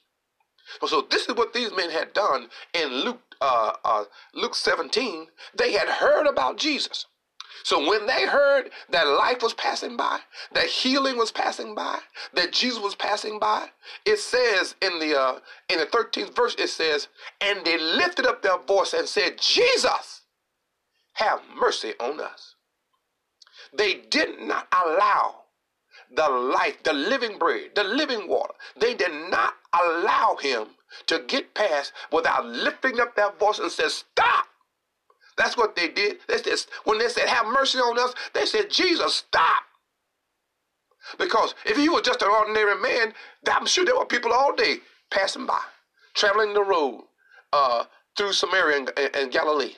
So 0.87 1.07
this 1.11 1.29
is 1.29 1.35
what 1.35 1.53
these 1.53 1.71
men 1.77 1.91
had 1.91 2.13
done 2.13 2.49
in 2.75 2.89
Luke 2.89 3.21
uh, 3.41 3.73
uh, 3.85 4.05
Luke 4.35 4.55
17. 4.55 5.27
They 5.57 5.73
had 5.73 5.89
heard 5.89 6.27
about 6.27 6.59
Jesus. 6.59 7.07
So 7.63 7.87
when 7.89 8.07
they 8.07 8.27
heard 8.27 8.71
that 8.91 9.07
life 9.07 9.43
was 9.43 9.55
passing 9.55 9.97
by, 9.97 10.21
that 10.53 10.67
healing 10.67 11.17
was 11.17 11.31
passing 11.31 11.75
by, 11.75 11.99
that 12.35 12.53
Jesus 12.53 12.81
was 12.81 12.95
passing 12.95 13.39
by, 13.39 13.69
it 14.07 14.19
says 14.19 14.75
in 14.81 14.99
the 14.99 15.19
uh, 15.19 15.39
in 15.69 15.79
the 15.79 15.87
13th 15.87 16.35
verse, 16.35 16.55
it 16.59 16.69
says, 16.69 17.09
and 17.41 17.65
they 17.65 17.79
lifted 17.79 18.27
up 18.27 18.43
their 18.43 18.59
voice 18.59 18.95
and 18.95 19.07
said, 19.07 19.39
Jesus, 19.39 20.23
have 21.15 21.41
mercy 21.55 21.93
on 22.01 22.21
us. 22.21 22.55
They 23.73 23.95
did 24.11 24.41
not 24.41 24.67
allow 24.73 25.40
the 26.15 26.29
life, 26.29 26.83
the 26.83 26.93
living 26.93 27.39
bread, 27.39 27.71
the 27.75 27.85
living 27.85 28.29
water. 28.29 28.55
They 28.81 28.95
did 28.95 29.31
not 29.31 29.55
allow 29.73 30.37
him 30.41 30.69
to 31.07 31.23
get 31.27 31.55
past 31.55 31.93
without 32.13 32.47
lifting 32.47 33.01
up 33.01 33.15
their 33.15 33.33
voice 33.33 33.59
and 33.59 33.71
said, 33.71 33.91
stop. 33.91 34.47
That's 35.37 35.57
what 35.57 35.77
they 35.77 35.89
did. 35.89 36.19
They 36.29 36.39
said, 36.39 36.67
when 36.85 36.99
they 36.99 37.09
said, 37.09 37.29
have 37.29 37.47
mercy 37.47 37.79
on 37.79 37.99
us, 37.99 38.15
they 38.35 38.45
said, 38.47 38.71
Jesus, 38.71 39.15
stop. 39.15 39.63
Because 41.19 41.55
if 41.65 41.77
he 41.77 41.89
was 41.89 42.03
just 42.03 42.23
an 42.23 42.29
ordinary 42.29 42.79
man, 42.81 43.15
I'm 43.51 43.67
sure 43.67 43.85
there 43.85 43.97
were 43.97 44.05
people 44.05 44.33
all 44.33 44.55
day 44.55 44.77
passing 45.11 45.47
by, 45.47 45.61
traveling 46.15 46.53
the 46.53 46.63
road 46.63 47.05
uh, 47.53 47.85
through 48.17 48.33
Samaria 48.33 48.79
and, 48.79 49.17
and, 49.17 49.33
Galilee. 49.33 49.75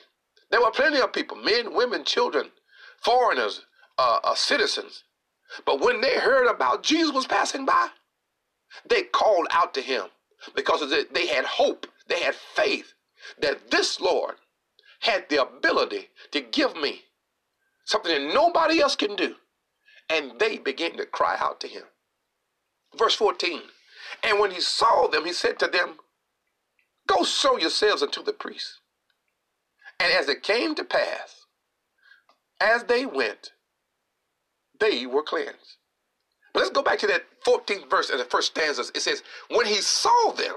There 0.51 0.61
were 0.61 0.71
plenty 0.71 0.99
of 0.99 1.13
people, 1.13 1.37
men, 1.37 1.73
women, 1.73 2.03
children, 2.03 2.49
foreigners, 3.01 3.61
uh, 3.97 4.19
uh, 4.23 4.35
citizens. 4.35 5.03
But 5.65 5.79
when 5.79 6.01
they 6.01 6.17
heard 6.17 6.47
about 6.47 6.83
Jesus 6.83 7.13
was 7.13 7.27
passing 7.27 7.65
by, 7.65 7.89
they 8.89 9.03
called 9.03 9.47
out 9.51 9.73
to 9.75 9.81
him 9.81 10.05
because 10.55 10.89
they 11.11 11.27
had 11.27 11.45
hope, 11.45 11.87
they 12.07 12.19
had 12.21 12.35
faith 12.35 12.93
that 13.39 13.71
this 13.71 13.99
Lord 13.99 14.35
had 15.01 15.29
the 15.29 15.41
ability 15.41 16.09
to 16.31 16.41
give 16.41 16.75
me 16.75 17.01
something 17.85 18.11
that 18.11 18.33
nobody 18.33 18.79
else 18.81 18.95
can 18.95 19.15
do. 19.15 19.35
And 20.09 20.39
they 20.39 20.57
began 20.57 20.97
to 20.97 21.05
cry 21.05 21.37
out 21.39 21.59
to 21.61 21.67
him. 21.67 21.83
Verse 22.97 23.15
14 23.15 23.61
And 24.23 24.39
when 24.39 24.51
he 24.51 24.61
saw 24.61 25.07
them, 25.07 25.25
he 25.25 25.33
said 25.33 25.59
to 25.59 25.67
them, 25.67 25.97
Go 27.07 27.23
show 27.23 27.57
yourselves 27.57 28.03
unto 28.03 28.23
the 28.23 28.33
priests. 28.33 28.79
And 29.99 30.11
as 30.11 30.27
it 30.27 30.43
came 30.43 30.75
to 30.75 30.83
pass, 30.83 31.45
as 32.59 32.85
they 32.85 33.05
went, 33.05 33.51
they 34.79 35.05
were 35.05 35.23
cleansed. 35.23 35.77
But 36.53 36.61
let's 36.61 36.71
go 36.71 36.83
back 36.83 36.99
to 36.99 37.07
that 37.07 37.23
14th 37.45 37.89
verse 37.89 38.09
in 38.09 38.17
the 38.17 38.25
first 38.25 38.51
stanzas. 38.51 38.91
It 38.95 39.01
says, 39.01 39.23
When 39.49 39.65
he 39.65 39.75
saw 39.75 40.31
them, 40.31 40.55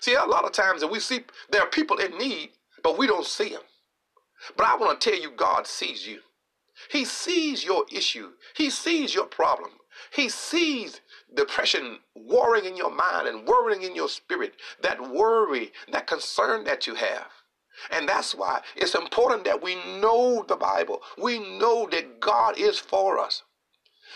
see, 0.00 0.14
a 0.14 0.24
lot 0.24 0.44
of 0.44 0.52
times 0.52 0.80
that 0.80 0.90
we 0.90 1.00
see 1.00 1.20
there 1.50 1.62
are 1.62 1.70
people 1.70 1.98
in 1.98 2.18
need, 2.18 2.50
but 2.82 2.98
we 2.98 3.06
don't 3.06 3.26
see 3.26 3.50
them. 3.50 3.62
But 4.56 4.66
I 4.66 4.76
want 4.76 5.00
to 5.00 5.10
tell 5.10 5.18
you, 5.18 5.30
God 5.30 5.66
sees 5.66 6.06
you. 6.06 6.20
He 6.90 7.04
sees 7.04 7.64
your 7.64 7.84
issue. 7.92 8.32
He 8.56 8.70
sees 8.70 9.14
your 9.14 9.26
problem. 9.26 9.70
He 10.12 10.28
sees 10.28 11.00
depression 11.34 12.00
warring 12.14 12.64
in 12.64 12.76
your 12.76 12.90
mind 12.90 13.28
and 13.28 13.46
worrying 13.46 13.82
in 13.82 13.94
your 13.94 14.08
spirit, 14.08 14.54
that 14.82 15.00
worry, 15.00 15.72
that 15.92 16.06
concern 16.06 16.64
that 16.64 16.86
you 16.86 16.94
have. 16.94 17.28
And 17.90 18.08
that's 18.08 18.34
why 18.34 18.60
it's 18.76 18.94
important 18.94 19.44
that 19.44 19.62
we 19.62 19.76
know 20.00 20.44
the 20.46 20.56
Bible. 20.56 21.02
We 21.18 21.38
know 21.58 21.88
that 21.90 22.20
God 22.20 22.58
is 22.58 22.78
for 22.78 23.18
us. 23.18 23.42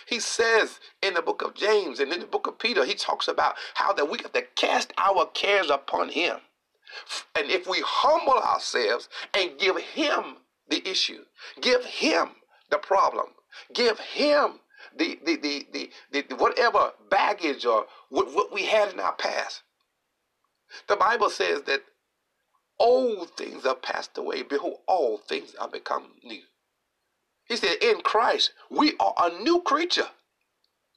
He 0.07 0.21
says 0.21 0.79
in 1.03 1.15
the 1.15 1.23
book 1.23 1.43
of 1.43 1.55
James 1.55 2.01
and 2.01 2.13
in 2.13 2.21
the 2.21 2.27
book 2.27 2.47
of 2.47 2.59
Peter, 2.59 2.85
he 2.85 2.95
talks 2.95 3.29
about 3.29 3.57
how 3.75 3.93
that 3.95 4.09
we 4.09 4.19
have 4.19 4.33
to 4.33 4.43
cast 4.55 4.93
our 4.99 5.27
cares 5.27 5.71
upon 5.71 6.11
him. 6.11 6.37
And 7.35 7.51
if 7.51 7.67
we 7.67 7.83
humble 7.85 8.39
ourselves 8.39 9.09
and 9.35 9.59
give 9.59 9.79
him 9.79 10.37
the 10.69 10.87
issue, 10.89 11.25
give 11.61 11.85
him 11.85 12.29
the 12.71 12.79
problem, 12.79 13.27
give 13.73 13.99
him 13.99 14.61
the, 14.97 15.19
the, 15.25 15.37
the, 15.37 15.67
the, 16.13 16.23
the 16.23 16.37
whatever 16.37 16.93
baggage 17.11 17.65
or 17.67 17.87
what, 18.09 18.33
what 18.35 18.53
we 18.53 18.65
had 18.65 18.93
in 18.93 19.01
our 19.01 19.15
past. 19.15 19.63
The 20.89 20.97
Bible 20.97 21.31
says 21.31 21.63
that 21.63 21.83
old 22.79 23.31
things 23.37 23.65
are 23.65 23.75
passed 23.75 24.17
away. 24.19 24.43
Behold, 24.43 24.79
all 24.87 25.19
things 25.19 25.55
are 25.55 25.69
become 25.69 26.13
new. 26.23 26.43
He 27.45 27.57
said, 27.57 27.77
in 27.81 28.01
Christ, 28.01 28.53
we 28.71 28.95
are 28.99 29.15
a 29.19 29.43
new 29.43 29.63
creature. 29.63 30.09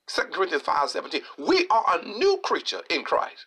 2 0.08 0.24
Corinthians 0.32 0.64
5 0.64 0.90
17. 0.90 1.22
We 1.38 1.68
are 1.70 2.00
a 2.00 2.06
new 2.06 2.40
creature 2.44 2.82
in 2.90 3.04
Christ. 3.04 3.46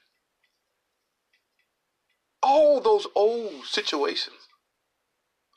All 2.43 2.81
those 2.81 3.07
old 3.15 3.65
situations 3.65 4.49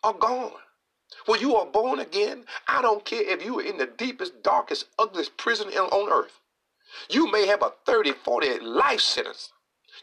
are 0.04 0.14
gone. 0.14 0.52
When 1.26 1.40
you 1.40 1.56
are 1.56 1.66
born 1.66 2.00
again, 2.00 2.46
I 2.68 2.82
don't 2.82 3.06
care 3.06 3.22
if 3.22 3.44
you 3.44 3.60
are 3.60 3.64
in 3.64 3.78
the 3.78 3.88
deepest, 3.88 4.44
darkest, 4.44 4.86
ugliest 4.98 5.38
prison 5.38 5.70
on 5.70 6.12
earth. 6.12 6.40
You 7.10 7.32
may 7.32 7.48
have 7.48 7.62
a 7.62 7.74
30, 7.86 8.12
40 8.12 8.60
life 8.60 9.02
sentence. 9.02 9.52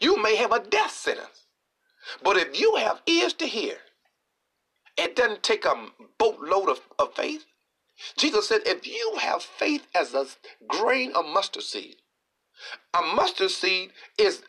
You 0.01 0.21
may 0.21 0.35
have 0.35 0.51
a 0.51 0.59
death 0.59 0.91
sentence. 0.91 1.42
But 2.23 2.37
if 2.37 2.59
you 2.59 2.75
have 2.75 3.01
ears 3.05 3.33
to 3.33 3.45
hear, 3.45 3.77
it 4.97 5.15
doesn't 5.15 5.43
take 5.43 5.65
a 5.65 5.87
boatload 6.17 6.69
of, 6.69 6.81
of 6.99 7.13
faith. 7.15 7.45
Jesus 8.17 8.47
said, 8.47 8.61
if 8.65 8.87
you 8.87 9.17
have 9.21 9.41
faith 9.41 9.87
as 9.95 10.13
a 10.13 10.25
grain 10.67 11.11
of 11.13 11.25
mustard 11.25 11.63
seed, 11.63 11.97
a 12.93 13.01
mustard 13.01 13.51
seed 13.51 13.91
is, 14.17 14.43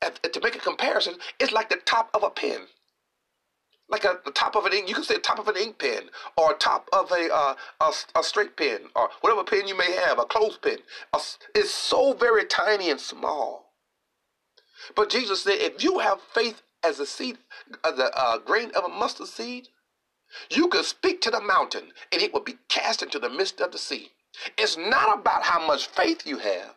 to 0.00 0.40
make 0.42 0.56
a 0.56 0.60
comparison, 0.60 1.14
it's 1.38 1.52
like 1.52 1.68
the 1.68 1.76
top 1.84 2.10
of 2.14 2.22
a 2.22 2.30
pen 2.30 2.66
like 3.90 4.04
a, 4.04 4.20
the 4.24 4.30
top 4.30 4.56
of 4.56 4.64
an 4.64 4.72
ink. 4.72 4.88
You 4.88 4.94
can 4.94 5.04
say 5.04 5.14
the 5.14 5.20
top 5.20 5.38
of 5.38 5.48
an 5.48 5.56
ink 5.56 5.78
pen, 5.78 6.10
or 6.36 6.54
top 6.54 6.88
of 6.92 7.10
a 7.10 7.28
uh, 7.32 7.54
a, 7.80 7.92
a, 8.18 8.22
straight 8.22 8.56
pen, 8.56 8.82
or 8.94 9.10
whatever 9.20 9.44
pen 9.44 9.66
you 9.66 9.76
may 9.76 9.92
have, 9.92 10.18
a 10.18 10.24
clothespin. 10.24 10.78
It's 11.54 11.70
so 11.70 12.12
very 12.14 12.44
tiny 12.44 12.90
and 12.90 13.00
small. 13.00 13.72
But 14.96 15.10
Jesus 15.10 15.42
said, 15.42 15.58
if 15.58 15.82
you 15.82 15.98
have 15.98 16.20
faith 16.20 16.62
as 16.82 17.00
a 17.00 17.06
seed, 17.06 17.38
as 17.84 17.98
a 17.98 18.16
uh, 18.18 18.38
grain 18.38 18.70
of 18.74 18.84
a 18.84 18.88
mustard 18.88 19.28
seed, 19.28 19.68
you 20.50 20.68
could 20.68 20.84
speak 20.84 21.20
to 21.22 21.30
the 21.30 21.40
mountain, 21.40 21.92
and 22.12 22.22
it 22.22 22.32
will 22.32 22.40
be 22.42 22.58
cast 22.68 23.02
into 23.02 23.18
the 23.18 23.30
midst 23.30 23.60
of 23.60 23.72
the 23.72 23.78
sea. 23.78 24.10
It's 24.56 24.76
not 24.76 25.18
about 25.18 25.42
how 25.42 25.66
much 25.66 25.88
faith 25.88 26.26
you 26.26 26.38
have, 26.38 26.74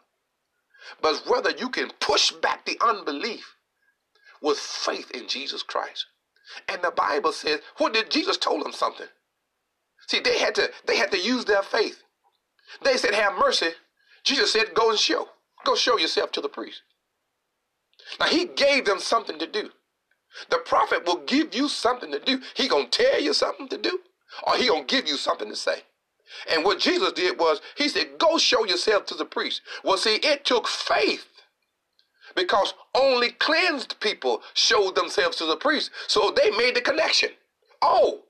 but 1.01 1.24
whether 1.27 1.51
you 1.51 1.69
can 1.69 1.91
push 2.00 2.31
back 2.31 2.65
the 2.65 2.77
unbelief 2.81 3.55
with 4.41 4.57
faith 4.57 5.12
in 5.12 5.27
Jesus 5.27 5.63
Christ. 5.63 6.05
And 6.67 6.81
the 6.81 6.91
Bible 6.91 7.31
says, 7.31 7.62
what 7.77 7.93
did 7.93 8.12
Jesus 8.12 8.38
told 8.38 8.65
them 8.65 8.74
something? 8.74 9.07
See, 10.07 10.19
they 10.19 10.38
had 10.39 10.55
to 10.55 10.69
they 10.86 10.98
had 10.98 11.12
to 11.12 11.19
use 11.19 11.45
their 11.45 11.63
faith. 11.63 12.03
They 12.83 12.98
said, 12.98 13.13
have 13.13 13.37
mercy. 13.37 13.70
Jesus 14.24 14.51
said, 14.51 14.74
go 14.74 14.89
and 14.89 15.00
show. 15.00 15.29
Go 15.63 15.75
show 15.75 15.98
yourself 15.98 16.31
to 16.33 16.42
the 16.42 16.50
priest. 16.50 16.81
Now 18.20 18.25
he 18.25 18.46
gave 18.46 18.85
them 18.85 19.00
something 19.00 19.39
to 19.39 19.48
do. 19.48 19.70
The 20.50 20.57
prophet 20.57 21.05
will 21.05 21.24
give 21.25 21.53
you 21.53 21.67
something 21.67 22.11
to 22.11 22.19
do. 22.19 22.41
He 22.55 22.67
gonna 22.67 22.87
tell 22.87 23.19
you 23.19 23.33
something 23.33 23.67
to 23.69 23.77
do, 23.77 24.00
or 24.48 24.55
he 24.57 24.67
gonna 24.67 24.83
give 24.85 25.07
you 25.07 25.17
something 25.17 25.50
to 25.50 25.55
say. 25.55 25.83
And 26.51 26.63
what 26.63 26.79
Jesus 26.79 27.13
did 27.13 27.37
was 27.39 27.61
he 27.77 27.87
said, 27.87 28.17
go 28.17 28.37
show 28.37 28.65
yourself 28.65 29.05
to 29.07 29.15
the 29.15 29.25
priest. 29.25 29.61
Well, 29.83 29.98
see, 29.98 30.15
it 30.15 30.46
took 30.46 30.67
faith 30.67 31.27
because 32.35 32.74
only 32.96 33.31
cleansed 33.31 34.00
people 34.00 34.41
showed 34.53 34.96
themselves 34.96 35.37
to 35.37 35.46
the 35.46 35.57
priest. 35.57 35.91
So 36.07 36.31
they 36.35 36.50
made 36.51 36.75
the 36.75 36.81
connection. 36.81 37.29
Oh, 37.81 38.22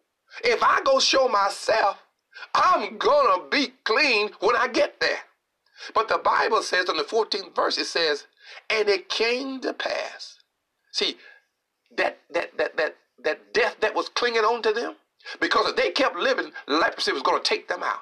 if 0.43 0.61
I 0.63 0.81
go 0.83 0.99
show 0.99 1.27
myself, 1.27 1.97
I'm 2.55 2.97
gonna 2.97 3.47
be 3.49 3.73
clean 3.85 4.31
when 4.39 4.55
I 4.55 4.67
get 4.67 4.99
there. 4.99 5.19
But 5.93 6.07
the 6.07 6.17
Bible 6.17 6.61
says 6.61 6.89
in 6.89 6.97
the 6.97 7.03
14th 7.03 7.55
verse, 7.55 7.77
it 7.77 7.85
says, 7.85 8.25
and 8.69 8.89
it 8.89 9.09
came 9.09 9.59
to 9.61 9.73
pass. 9.73 10.39
See, 10.91 11.17
that 11.97 12.19
that 12.31 12.57
that 12.57 12.77
that 12.77 12.95
that 13.23 13.53
death 13.53 13.77
that 13.81 13.95
was 13.95 14.09
clinging 14.09 14.43
on 14.43 14.61
to 14.63 14.73
them, 14.73 14.95
because 15.39 15.69
if 15.69 15.75
they 15.75 15.91
kept 15.91 16.15
living, 16.15 16.51
leprosy 16.67 17.11
was 17.11 17.21
gonna 17.23 17.43
take 17.43 17.67
them 17.67 17.83
out. 17.83 18.01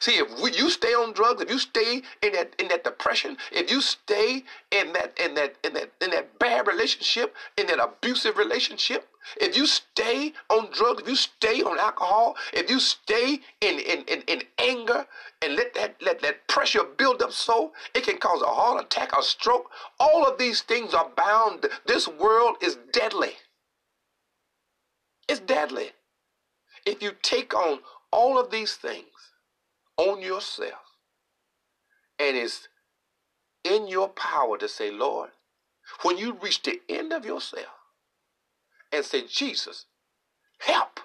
See, 0.00 0.16
if 0.16 0.28
we, 0.42 0.52
you 0.52 0.70
stay 0.70 0.94
on 0.94 1.12
drugs, 1.12 1.42
if 1.42 1.50
you 1.50 1.58
stay 1.58 2.02
in 2.22 2.32
that 2.32 2.54
in 2.58 2.68
that 2.68 2.84
depression, 2.84 3.36
if 3.52 3.70
you 3.70 3.80
stay 3.80 4.44
in 4.70 4.92
that 4.94 5.18
in 5.18 5.34
that 5.34 5.56
in 5.62 5.74
that 5.74 5.90
in 6.00 6.10
that 6.10 6.38
bad 6.38 6.66
relationship, 6.66 7.34
in 7.58 7.66
that 7.66 7.82
abusive 7.82 8.38
relationship, 8.38 9.08
if 9.40 9.56
you 9.56 9.66
stay 9.66 10.32
on 10.50 10.68
drugs, 10.72 11.02
if 11.02 11.08
you 11.08 11.16
stay 11.16 11.62
on 11.62 11.78
alcohol, 11.78 12.36
if 12.52 12.70
you 12.70 12.78
stay 12.80 13.40
in 13.60 13.78
in, 13.78 14.04
in, 14.04 14.22
in 14.26 14.42
anger 14.58 15.06
and 15.42 15.56
let 15.56 15.74
that 15.74 15.96
let 16.02 16.20
that 16.20 16.46
pressure 16.48 16.84
build 16.84 17.22
up 17.22 17.32
so 17.32 17.72
it 17.94 18.04
can 18.04 18.18
cause 18.18 18.42
a 18.42 18.46
heart 18.46 18.84
attack, 18.84 19.16
a 19.16 19.22
stroke. 19.22 19.70
All 19.98 20.26
of 20.26 20.38
these 20.38 20.62
things 20.62 20.94
are 20.94 21.10
bound. 21.16 21.66
This 21.86 22.08
world 22.08 22.56
is 22.60 22.78
deadly. 22.92 23.32
It's 25.28 25.40
deadly. 25.40 25.90
If 26.86 27.02
you 27.02 27.12
take 27.22 27.54
on 27.54 27.80
all 28.12 28.38
of 28.38 28.50
these 28.50 28.74
things 28.74 29.08
on 29.96 30.22
yourself. 30.22 30.80
And 32.18 32.36
it's 32.36 32.68
in 33.64 33.88
your 33.88 34.08
power 34.08 34.56
to 34.58 34.68
say, 34.68 34.90
Lord, 34.90 35.30
when 36.02 36.16
you 36.18 36.38
reach 36.40 36.62
the 36.62 36.80
end 36.88 37.12
of 37.12 37.24
yourself 37.24 37.73
and 38.94 39.04
say, 39.04 39.24
Jesus, 39.26 39.86
help. 40.58 41.00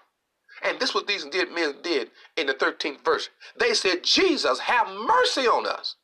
And 0.64 0.80
this 0.80 0.94
was 0.94 1.06
these 1.06 1.26
men 1.26 1.76
did 1.84 2.12
in 2.36 2.48
the 2.48 2.54
13th 2.54 3.04
verse. 3.04 3.30
They 3.60 3.74
said, 3.74 4.04
Jesus, 4.04 4.60
have 4.60 4.88
mercy 4.88 5.48
on 5.48 5.66
us. 5.66 5.96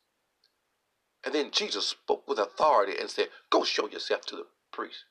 And 1.24 1.34
then 1.34 1.50
Jesus 1.50 1.86
spoke 1.88 2.26
with 2.28 2.38
authority 2.38 2.94
and 3.00 3.10
said, 3.10 3.28
Go 3.50 3.64
show 3.64 3.88
yourself 3.88 4.22
to 4.26 4.36
the 4.36 4.46
priest. 4.72 5.04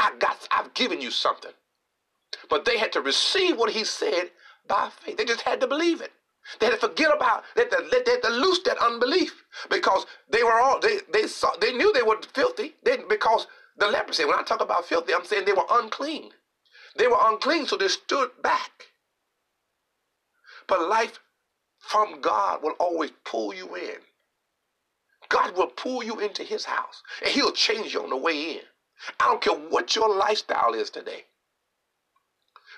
I 0.00 0.12
got 0.18 0.46
I've 0.50 0.72
given 0.74 1.00
you 1.00 1.10
something. 1.10 1.52
But 2.48 2.64
they 2.64 2.78
had 2.78 2.92
to 2.92 3.00
receive 3.00 3.56
what 3.56 3.72
he 3.72 3.84
said 3.84 4.30
by 4.68 4.90
faith. 5.00 5.16
They 5.16 5.24
just 5.24 5.42
had 5.42 5.60
to 5.60 5.66
believe 5.66 6.00
it. 6.00 6.12
They 6.60 6.66
had 6.66 6.80
to 6.80 6.88
forget 6.88 7.14
about. 7.14 7.44
They, 7.56 7.64
they 7.64 8.10
had 8.12 8.22
to 8.22 8.30
loose 8.30 8.60
that 8.64 8.78
unbelief 8.78 9.44
because 9.68 10.06
they 10.30 10.44
were 10.44 10.60
all 10.60 10.78
they 10.80 10.98
they 11.12 11.26
saw 11.26 11.56
they 11.60 11.72
knew 11.72 11.92
they 11.92 12.02
were 12.02 12.20
filthy. 12.34 12.76
They, 12.84 12.98
because 13.08 13.48
the 13.78 13.88
leprosy. 13.88 14.24
When 14.24 14.38
I 14.38 14.42
talk 14.42 14.60
about 14.60 14.86
filthy, 14.86 15.14
I'm 15.14 15.24
saying 15.24 15.44
they 15.44 15.52
were 15.52 15.66
unclean. 15.70 16.30
They 16.96 17.06
were 17.06 17.18
unclean, 17.20 17.66
so 17.66 17.76
they 17.76 17.88
stood 17.88 18.30
back. 18.42 18.86
But 20.66 20.88
life 20.88 21.18
from 21.78 22.20
God 22.20 22.62
will 22.62 22.74
always 22.80 23.12
pull 23.24 23.54
you 23.54 23.74
in. 23.76 23.96
God 25.28 25.56
will 25.56 25.68
pull 25.68 26.02
you 26.02 26.20
into 26.20 26.42
His 26.42 26.64
house, 26.64 27.02
and 27.22 27.30
He'll 27.30 27.52
change 27.52 27.94
you 27.94 28.02
on 28.02 28.10
the 28.10 28.16
way 28.16 28.52
in. 28.52 28.60
I 29.20 29.26
don't 29.26 29.42
care 29.42 29.54
what 29.54 29.94
your 29.94 30.14
lifestyle 30.14 30.74
is 30.74 30.90
today. 30.90 31.24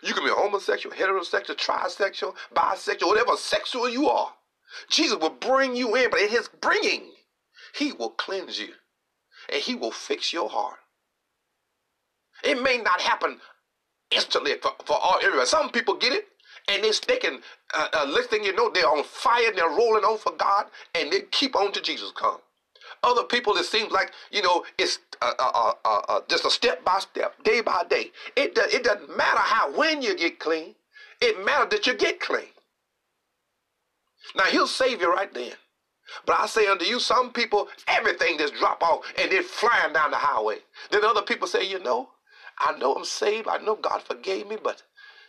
You 0.02 0.14
can 0.14 0.24
be 0.24 0.30
homosexual, 0.30 0.94
heterosexual, 0.94 1.56
trisexual, 1.56 2.34
bisexual, 2.54 3.06
whatever 3.06 3.36
sexual 3.36 3.88
you 3.88 4.08
are. 4.08 4.32
Jesus 4.88 5.18
will 5.18 5.30
bring 5.30 5.74
you 5.74 5.94
in, 5.96 6.10
but 6.10 6.20
in 6.20 6.28
his 6.28 6.48
bringing, 6.60 7.12
he 7.74 7.92
will 7.92 8.10
cleanse 8.10 8.58
you 8.58 8.74
and 9.52 9.62
he 9.62 9.74
will 9.74 9.90
fix 9.90 10.32
your 10.32 10.48
heart. 10.48 10.78
It 12.44 12.62
may 12.62 12.78
not 12.78 13.00
happen 13.00 13.38
instantly 14.10 14.54
for, 14.62 14.72
for 14.84 14.96
all 15.00 15.18
everybody. 15.22 15.46
Some 15.46 15.70
people 15.70 15.94
get 15.94 16.12
it 16.12 16.28
and 16.68 16.82
they're 16.84 16.92
sticking. 16.92 17.40
Uh, 17.74 17.88
uh, 17.92 18.04
next 18.14 18.28
thing 18.28 18.44
you 18.44 18.54
know, 18.54 18.70
they're 18.70 18.88
on 18.88 19.04
fire 19.04 19.48
and 19.48 19.58
they're 19.58 19.68
rolling 19.68 20.04
on 20.04 20.18
for 20.18 20.32
God 20.32 20.66
and 20.94 21.12
they 21.12 21.22
keep 21.30 21.56
on 21.56 21.72
to 21.72 21.80
Jesus 21.80 22.12
come. 22.12 22.38
Other 23.02 23.22
people, 23.24 23.56
it 23.56 23.64
seems 23.64 23.92
like, 23.92 24.12
you 24.30 24.42
know, 24.42 24.64
it's 24.78 24.98
uh, 25.22 25.32
uh, 25.38 25.72
uh, 25.84 26.00
uh, 26.08 26.20
just 26.28 26.44
a 26.44 26.50
step 26.50 26.84
by 26.84 26.98
step, 26.98 27.34
day 27.44 27.60
by 27.60 27.84
day. 27.88 28.10
It, 28.36 28.54
do, 28.54 28.62
it 28.64 28.82
doesn't 28.82 29.16
matter 29.16 29.38
how, 29.38 29.76
when 29.76 30.02
you 30.02 30.16
get 30.16 30.38
clean. 30.38 30.74
It 31.20 31.44
matters 31.44 31.68
that 31.70 31.86
you 31.86 31.94
get 31.94 32.20
clean. 32.20 32.48
Now, 34.36 34.44
he'll 34.44 34.66
save 34.66 35.00
you 35.00 35.12
right 35.12 35.32
then. 35.32 35.52
But 36.26 36.40
I 36.40 36.46
say 36.46 36.66
unto 36.66 36.84
you, 36.84 36.98
some 37.00 37.32
people, 37.32 37.68
everything 37.86 38.38
just 38.38 38.54
drop 38.54 38.82
off 38.82 39.04
and 39.18 39.30
they're 39.30 39.42
flying 39.42 39.92
down 39.92 40.10
the 40.10 40.16
highway. 40.16 40.58
Then 40.90 41.04
other 41.04 41.22
people 41.22 41.46
say, 41.46 41.68
you 41.68 41.78
know, 41.80 42.08
I 42.60 42.78
know 42.78 42.94
I'm 42.94 43.04
saved. 43.04 43.48
I 43.48 43.58
know 43.58 43.76
God 43.76 44.02
forgave 44.02 44.48
me, 44.48 44.58
but 44.62 44.82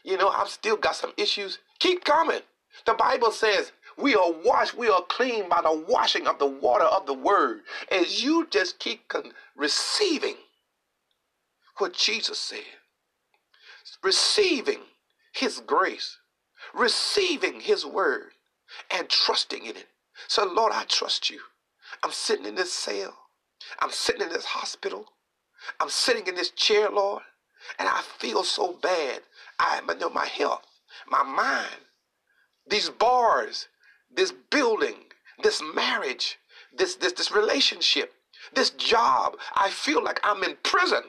You 0.04 0.18
know, 0.18 0.30
I've 0.30 0.50
still 0.50 0.78
got 0.78 0.96
some 0.96 1.14
issues. 1.18 1.60
Keep 1.80 2.06
coming. 2.06 2.42
The 2.86 2.96
Bible 2.96 3.32
says 3.32 3.72
we 3.98 4.16
are 4.16 4.32
washed, 4.32 4.76
we 4.78 4.90
are 4.90 5.04
clean 5.04 5.50
by 5.50 5.62
the 5.62 5.86
washing 5.90 6.28
of 6.28 6.40
the 6.40 6.48
water 6.48 6.86
of 6.86 7.06
the 7.08 7.14
word. 7.14 7.62
As 7.92 8.24
you 8.24 8.48
just 8.52 8.80
keep 8.80 9.08
con- 9.10 9.34
receiving 9.56 10.36
what 11.80 11.94
Jesus 11.94 12.40
said, 12.40 12.60
receiving 14.04 14.82
his 15.34 15.62
grace, 15.62 16.18
receiving 16.74 17.62
his 17.62 17.86
word, 17.86 18.32
and 18.92 19.10
trusting 19.10 19.66
in 19.66 19.78
it. 19.78 19.88
So, 20.28 20.46
Lord, 20.46 20.74
I 20.74 20.86
trust 20.86 21.30
you. 21.30 21.42
I'm 22.04 22.12
sitting 22.12 22.46
in 22.46 22.56
this 22.56 22.74
cell. 22.74 23.16
I'm 23.80 23.92
sitting 23.92 24.24
in 24.24 24.30
this 24.34 24.46
hospital. 24.46 25.06
I'm 25.80 25.90
sitting 25.90 26.28
in 26.28 26.36
this 26.36 26.52
chair, 26.52 26.90
Lord, 26.90 27.24
and 27.78 27.88
I 27.88 28.02
feel 28.20 28.44
so 28.44 28.74
bad. 28.74 29.22
I 29.60 29.82
know 30.00 30.10
my 30.10 30.26
health, 30.26 30.66
my 31.10 31.24
mind, 31.24 31.82
these 32.68 32.90
bars, 32.90 33.68
this 34.14 34.32
building, 34.32 34.96
this 35.44 35.62
marriage, 35.76 36.38
this, 36.76 36.96
this, 36.96 37.14
this 37.14 37.32
relationship, 37.32 38.14
this 38.54 38.72
job. 38.72 39.38
I 39.56 39.70
feel 39.70 40.04
like 40.04 40.20
I'm 40.24 40.44
in 40.44 40.58
prison. 40.64 41.04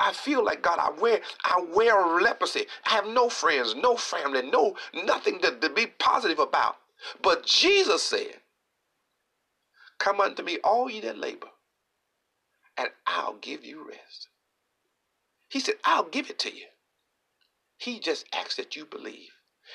I 0.00 0.12
feel 0.12 0.44
like 0.44 0.62
God, 0.62 0.80
I 0.80 0.90
wear 1.00 1.20
I 1.44 1.64
wear 1.74 2.20
leprosy. 2.20 2.66
I 2.86 2.90
have 2.90 3.06
no 3.06 3.28
friends, 3.28 3.76
no 3.76 3.96
family, 3.96 4.42
no 4.42 4.76
nothing 4.92 5.38
to, 5.40 5.56
to 5.60 5.68
be 5.70 5.86
positive 5.86 6.40
about. 6.40 6.76
But 7.22 7.46
Jesus 7.46 8.02
said, 8.02 8.40
Come 9.98 10.20
unto 10.20 10.42
me, 10.42 10.58
all 10.64 10.90
ye 10.90 11.00
that 11.02 11.18
labor, 11.18 11.46
and 12.76 12.88
I'll 13.06 13.36
give 13.36 13.64
you 13.64 13.86
rest. 13.86 14.28
He 15.48 15.60
said, 15.60 15.74
I'll 15.84 16.08
give 16.08 16.30
it 16.30 16.38
to 16.40 16.54
you. 16.54 16.66
He 17.78 17.98
just 18.00 18.26
asks 18.34 18.56
that 18.56 18.76
you 18.76 18.84
believe. 18.86 19.30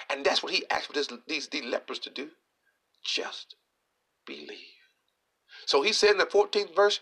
And 0.10 0.25
that's 0.25 0.43
what 0.43 0.53
he 0.53 0.65
asked 0.69 0.88
for 0.88 0.93
this, 0.93 1.10
these, 1.27 1.47
these 1.47 1.65
lepers 1.65 1.99
to 1.99 2.10
do. 2.10 2.29
Just 3.03 3.55
believe. 4.25 4.57
So 5.65 5.81
he 5.81 5.93
said 5.93 6.12
in 6.12 6.17
the 6.17 6.25
14th 6.25 6.75
verse, 6.75 6.99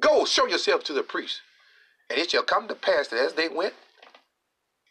Go 0.00 0.24
show 0.24 0.46
yourself 0.46 0.84
to 0.84 0.92
the 0.92 1.02
priest. 1.02 1.40
And 2.08 2.18
it 2.18 2.30
shall 2.30 2.42
come 2.42 2.68
to 2.68 2.74
pass 2.74 3.08
that 3.08 3.20
as 3.20 3.34
they 3.34 3.48
went, 3.48 3.74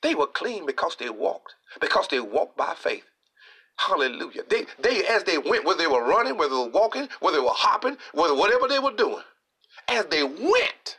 they 0.01 0.15
were 0.15 0.27
clean 0.27 0.65
because 0.65 0.95
they 0.97 1.09
walked, 1.09 1.55
because 1.81 2.07
they 2.07 2.19
walked 2.19 2.57
by 2.57 2.73
faith. 2.75 3.03
Hallelujah. 3.77 4.43
They, 4.49 4.65
they, 4.81 5.05
as 5.07 5.23
they 5.23 5.37
went, 5.37 5.65
whether 5.65 5.79
they 5.79 5.87
were 5.87 6.03
running, 6.03 6.37
whether 6.37 6.55
they 6.55 6.61
were 6.63 6.69
walking, 6.69 7.07
whether 7.21 7.37
they 7.37 7.43
were 7.43 7.49
hopping, 7.51 7.97
whether 8.13 8.35
whatever 8.35 8.67
they 8.67 8.79
were 8.79 8.93
doing, 8.93 9.23
as 9.89 10.06
they 10.06 10.23
went, 10.23 10.97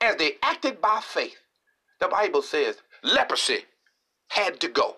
as 0.00 0.16
they 0.16 0.32
acted 0.42 0.80
by 0.80 1.00
faith, 1.02 1.38
the 2.00 2.08
Bible 2.08 2.42
says 2.42 2.76
leprosy 3.02 3.64
had 4.28 4.60
to 4.60 4.68
go. 4.68 4.96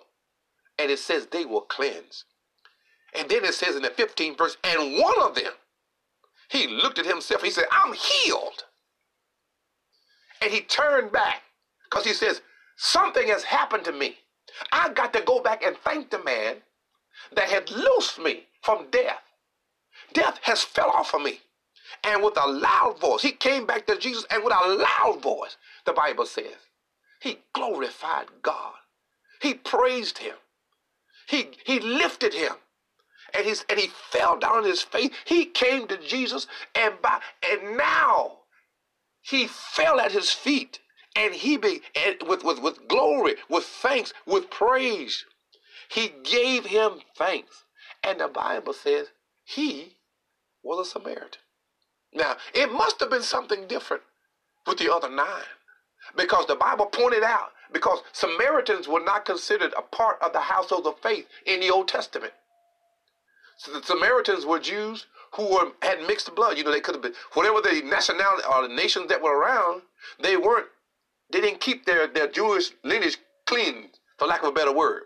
And 0.79 0.90
it 0.90 0.99
says 0.99 1.27
they 1.27 1.45
were 1.45 1.61
cleansed. 1.62 2.25
And 3.17 3.29
then 3.29 3.45
it 3.45 3.55
says 3.55 3.77
in 3.77 3.83
the 3.83 3.90
15th 3.90 4.38
verse, 4.38 4.57
and 4.64 4.99
one 5.01 5.21
of 5.23 5.35
them, 5.35 5.53
he 6.49 6.67
looked 6.67 6.99
at 6.99 7.07
himself, 7.07 7.43
he 7.43 7.51
said, 7.51 7.64
I'm 7.71 7.95
healed. 7.95 8.64
And 10.43 10.53
he 10.53 10.61
turned 10.62 11.12
back 11.12 11.43
because 11.85 12.05
he 12.05 12.12
says, 12.12 12.43
Something 12.77 13.29
has 13.29 13.45
happened 13.45 13.85
to 13.85 13.93
me. 13.93 14.17
I 14.73 14.90
got 14.93 15.12
to 15.12 15.23
go 15.23 15.40
back 15.40 15.62
and 15.64 15.77
thank 15.77 16.11
the 16.11 16.23
man 16.25 16.57
that 17.35 17.49
had 17.49 17.71
loosed 17.71 18.19
me 18.19 18.45
from 18.62 18.88
death. 18.90 19.23
Death 20.12 20.38
has 20.43 20.62
fell 20.62 20.90
off 20.90 21.14
of 21.14 21.23
me. 21.23 21.40
And 22.03 22.23
with 22.23 22.37
a 22.37 22.47
loud 22.49 22.99
voice, 23.01 23.23
he 23.23 23.33
came 23.33 23.66
back 23.66 23.87
to 23.87 23.99
Jesus, 23.99 24.27
and 24.31 24.42
with 24.44 24.55
a 24.55 24.68
loud 24.68 25.23
voice, 25.23 25.57
the 25.85 25.92
Bible 25.92 26.27
says, 26.27 26.57
he 27.20 27.38
glorified 27.55 28.27
God. 28.42 28.75
He 29.40 29.55
praised 29.55 30.18
him. 30.18 30.37
He, 31.29 31.51
he 31.64 31.81
lifted 31.81 32.35
him. 32.35 32.53
And, 33.33 33.47
he's, 33.47 33.64
and 33.68 33.79
he 33.81 33.88
fell 33.88 34.38
down 34.38 34.59
on 34.59 34.64
his 34.64 34.83
face. 34.83 35.11
He 35.25 35.47
came 35.47 35.87
to 35.88 35.97
Jesus, 35.97 36.47
and 36.75 37.01
by 37.03 37.20
and 37.49 37.77
now 37.77 38.38
he 39.23 39.47
fell 39.47 40.01
at 40.01 40.12
his 40.12 40.31
feet 40.31 40.81
and 41.16 41.35
he 41.35 41.57
be 41.57 41.81
and 41.94 42.16
with, 42.27 42.44
with, 42.44 42.61
with 42.61 42.87
glory, 42.88 43.37
with 43.49 43.64
thanks, 43.64 44.12
with 44.27 44.51
praise. 44.51 45.25
He 45.88 46.12
gave 46.23 46.66
him 46.66 47.01
thanks. 47.16 47.64
And 48.03 48.20
the 48.20 48.29
Bible 48.29 48.75
says 48.75 49.09
he 49.44 49.97
was 50.62 50.87
a 50.87 50.90
Samaritan. 50.90 51.40
Now, 52.14 52.37
it 52.55 52.72
must 52.72 53.00
have 53.00 53.11
been 53.11 53.22
something 53.22 53.66
different 53.66 54.03
with 54.66 54.79
the 54.79 54.92
other 54.92 55.11
nine. 55.11 55.44
Because 56.16 56.46
the 56.46 56.55
Bible 56.55 56.87
pointed 56.87 57.22
out, 57.22 57.50
because 57.72 58.00
Samaritans 58.12 58.87
were 58.87 59.00
not 59.00 59.24
considered 59.24 59.74
a 59.77 59.83
part 59.83 60.18
of 60.22 60.33
the 60.33 60.40
household 60.40 60.87
of 60.87 60.98
faith 61.00 61.27
in 61.44 61.61
the 61.61 61.70
Old 61.70 61.88
Testament. 61.88 62.33
So 63.57 63.72
the 63.72 63.83
Samaritans 63.83 64.46
were 64.46 64.59
Jews 64.59 65.07
who 65.35 65.55
were 65.55 65.72
had 65.83 66.07
mixed 66.07 66.33
blood. 66.35 66.57
You 66.57 66.64
know, 66.64 66.70
they 66.70 66.81
could 66.81 66.94
have 66.94 67.03
been 67.03 67.14
whatever 67.33 67.61
the 67.61 67.83
nationality 67.85 68.42
or 68.48 68.68
the 68.68 68.74
nations 68.74 69.09
that 69.09 69.22
were 69.22 69.37
around. 69.37 69.83
They 70.20 70.37
weren't. 70.37 70.68
They 71.31 71.40
didn't 71.40 71.61
keep 71.61 71.85
their 71.85 72.07
their 72.07 72.29
Jewish 72.29 72.70
lineage 72.85 73.18
clean, 73.46 73.90
for 74.18 74.27
lack 74.29 74.42
of 74.42 74.48
a 74.48 74.53
better 74.53 74.72
word. 74.72 75.05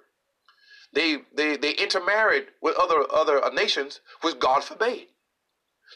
They 0.93 1.19
they 1.35 1.57
they 1.57 1.73
intermarried 1.73 2.49
with 2.61 2.77
other 2.77 3.05
other 3.13 3.41
nations, 3.53 4.01
which 4.23 4.39
God 4.39 4.65
forbade. 4.65 5.09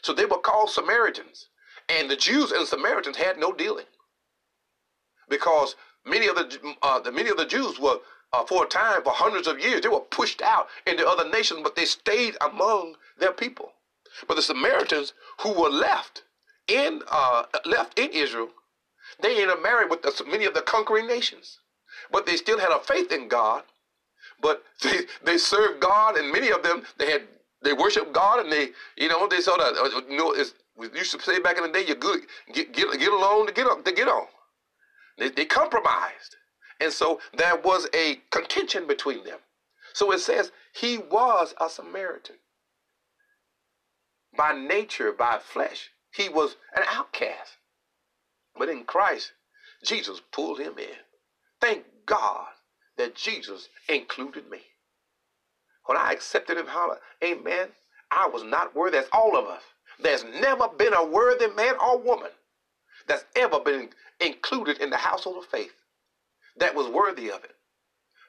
So 0.01 0.13
they 0.13 0.25
were 0.25 0.39
called 0.39 0.69
Samaritans, 0.69 1.47
and 1.89 2.09
the 2.09 2.15
Jews 2.15 2.51
and 2.51 2.67
Samaritans 2.67 3.17
had 3.17 3.37
no 3.37 3.53
dealing, 3.53 3.85
because 5.29 5.75
many 6.05 6.27
of 6.27 6.35
the, 6.35 6.75
uh, 6.81 6.99
the 6.99 7.11
many 7.11 7.29
of 7.29 7.37
the 7.37 7.45
Jews 7.45 7.79
were 7.79 7.99
uh, 8.33 8.43
for 8.45 8.65
a 8.65 8.67
time, 8.67 9.03
for 9.03 9.13
hundreds 9.13 9.47
of 9.47 9.59
years, 9.59 9.81
they 9.81 9.87
were 9.89 9.99
pushed 9.99 10.41
out 10.41 10.67
into 10.87 11.07
other 11.07 11.29
nations, 11.29 11.61
but 11.63 11.75
they 11.75 11.85
stayed 11.85 12.35
among 12.41 12.95
their 13.17 13.31
people. 13.31 13.73
But 14.27 14.35
the 14.35 14.41
Samaritans 14.41 15.13
who 15.41 15.53
were 15.53 15.69
left 15.69 16.23
in 16.67 17.01
uh, 17.09 17.43
left 17.65 17.97
in 17.99 18.09
Israel, 18.11 18.49
they 19.21 19.41
intermarried 19.41 19.89
with 19.89 20.01
the, 20.01 20.23
many 20.27 20.45
of 20.45 20.53
the 20.53 20.61
conquering 20.61 21.07
nations, 21.07 21.59
but 22.11 22.25
they 22.25 22.35
still 22.35 22.59
had 22.59 22.71
a 22.71 22.79
faith 22.79 23.11
in 23.11 23.27
God. 23.27 23.63
But 24.41 24.63
they 24.81 25.01
they 25.23 25.37
served 25.37 25.79
God, 25.79 26.17
and 26.17 26.31
many 26.31 26.49
of 26.49 26.63
them 26.63 26.83
they 26.97 27.11
had 27.11 27.23
they 27.63 27.73
worship 27.73 28.13
God, 28.13 28.39
and 28.39 28.51
they 28.51 28.69
you 28.97 29.09
know 29.09 29.27
they 29.27 29.41
sort 29.41 29.61
of 29.61 29.77
uh, 29.77 30.01
you 30.09 30.17
know 30.17 30.31
it's, 30.31 30.53
used 30.93 31.11
to 31.11 31.21
say 31.21 31.39
back 31.39 31.57
in 31.57 31.63
the 31.63 31.69
day, 31.69 31.85
you're 31.85 31.95
good 31.95 32.21
get 32.53 32.73
get, 32.73 32.99
get 32.99 33.11
along 33.11 33.47
to 33.47 33.53
get 33.53 33.67
up 33.67 33.83
to 33.85 33.91
get 33.91 34.07
on. 34.07 34.27
They, 35.17 35.29
they 35.29 35.45
compromised, 35.45 36.35
and 36.79 36.91
so 36.91 37.19
there 37.37 37.55
was 37.57 37.87
a 37.93 38.19
contention 38.31 38.87
between 38.87 39.23
them. 39.23 39.39
So 39.93 40.11
it 40.11 40.19
says 40.19 40.51
he 40.73 40.97
was 40.97 41.53
a 41.61 41.69
Samaritan 41.69 42.37
by 44.35 44.53
nature, 44.53 45.11
by 45.11 45.39
flesh, 45.39 45.91
he 46.11 46.29
was 46.29 46.55
an 46.75 46.83
outcast. 46.87 47.57
But 48.57 48.69
in 48.69 48.83
Christ, 48.83 49.33
Jesus 49.83 50.21
pulled 50.31 50.59
him 50.59 50.77
in. 50.77 50.97
Thank 51.61 51.85
God 52.05 52.47
that 52.97 53.15
Jesus 53.15 53.69
included 53.87 54.49
me. 54.49 54.61
When 55.85 55.97
I 55.97 56.11
accepted 56.11 56.57
him, 56.57 56.67
amen, 57.23 57.69
I 58.11 58.27
was 58.27 58.43
not 58.43 58.75
worthy, 58.75 58.97
as 58.97 59.05
all 59.11 59.37
of 59.37 59.45
us. 59.45 59.63
There's 59.99 60.23
never 60.23 60.67
been 60.67 60.93
a 60.93 61.05
worthy 61.05 61.47
man 61.47 61.75
or 61.83 61.97
woman 61.99 62.31
that's 63.07 63.25
ever 63.35 63.59
been 63.59 63.89
included 64.19 64.79
in 64.79 64.89
the 64.89 64.97
household 64.97 65.37
of 65.37 65.45
faith 65.45 65.73
that 66.57 66.75
was 66.75 66.87
worthy 66.87 67.29
of 67.31 67.43
it. 67.43 67.55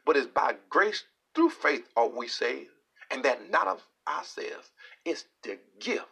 But 0.05 0.17
it's 0.17 0.27
by 0.27 0.57
grace 0.69 1.05
through 1.35 1.51
faith 1.51 1.89
are 1.97 2.09
we 2.09 2.29
saved, 2.29 2.71
and 3.11 3.25
that 3.25 3.51
not 3.51 3.67
of 3.67 3.83
ourselves. 4.09 4.71
It's 5.05 5.25
the 5.43 5.59
gift 5.81 6.07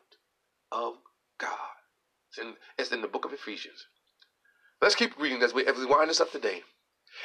of 0.71 0.97
God. 1.39 1.51
It's 2.31 2.39
in, 2.39 2.55
it's 2.79 2.93
in 2.93 3.03
the 3.03 3.09
book 3.09 3.25
of 3.25 3.33
Ephesians. 3.33 3.87
Let's 4.81 4.95
keep 4.95 5.19
reading 5.19 5.43
as 5.43 5.55
we, 5.55 5.67
as 5.67 5.77
we 5.77 5.87
wind 5.87 6.11
this 6.11 6.21
up 6.21 6.33
today. 6.33 6.63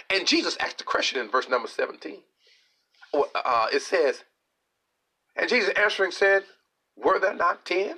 And 0.10 0.28
Jesus 0.28 0.58
asked 0.60 0.78
the 0.80 0.84
question 0.84 1.20
in 1.20 1.30
verse 1.30 1.50
number 1.50 1.68
17. 1.68 2.20
Uh, 3.14 3.68
it 3.74 3.82
says, 3.82 4.24
And 5.36 5.50
Jesus 5.50 5.74
answering 5.76 6.12
said, 6.12 6.44
Were 6.96 7.20
there 7.20 7.34
not 7.34 7.66
ten? 7.66 7.98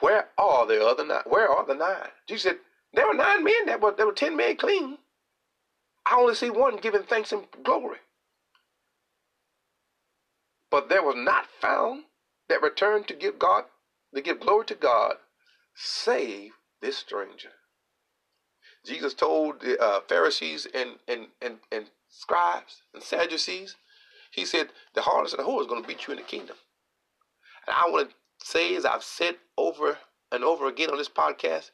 Where 0.00 0.28
are 0.36 0.66
the 0.66 0.84
other 0.84 1.04
nine? 1.04 1.22
Where 1.26 1.48
are 1.48 1.66
the 1.66 1.74
nine? 1.74 2.08
Jesus 2.28 2.42
said, 2.42 2.58
There 2.92 3.06
were 3.06 3.14
nine 3.14 3.44
men 3.44 3.66
that 3.66 3.80
were 3.80 3.94
there 3.96 4.06
were 4.06 4.12
ten 4.12 4.36
men 4.36 4.56
clean. 4.56 4.98
I 6.06 6.16
only 6.16 6.34
see 6.34 6.50
one 6.50 6.76
giving 6.76 7.02
thanks 7.04 7.32
and 7.32 7.44
glory. 7.62 7.98
But 10.70 10.88
there 10.88 11.02
was 11.02 11.16
not 11.16 11.46
found 11.60 12.04
that 12.48 12.60
returned 12.62 13.08
to 13.08 13.14
give 13.14 13.38
God, 13.38 13.64
to 14.14 14.20
give 14.20 14.40
glory 14.40 14.66
to 14.66 14.74
God, 14.74 15.14
save 15.74 16.52
this 16.82 16.98
stranger. 16.98 17.50
Jesus 18.84 19.14
told 19.14 19.60
the 19.60 19.80
uh, 19.80 20.00
Pharisees 20.08 20.66
and, 20.74 20.96
and, 21.08 21.28
and, 21.40 21.58
and 21.72 21.86
scribes 22.16 22.82
and 22.92 23.02
Sadducees, 23.02 23.76
he 24.30 24.44
said, 24.44 24.68
the 24.94 25.00
harlot 25.00 25.32
and 25.32 25.38
the 25.38 25.48
whore 25.48 25.60
is 25.60 25.66
going 25.66 25.82
to 25.82 25.88
beat 25.88 26.06
you 26.06 26.12
in 26.12 26.18
the 26.18 26.24
kingdom. 26.24 26.56
And 27.66 27.74
I 27.74 27.88
want 27.88 28.10
to 28.10 28.46
say, 28.46 28.76
as 28.76 28.84
I've 28.84 29.04
said 29.04 29.36
over 29.56 29.98
and 30.32 30.44
over 30.44 30.68
again 30.68 30.90
on 30.90 30.98
this 30.98 31.08
podcast, 31.08 31.70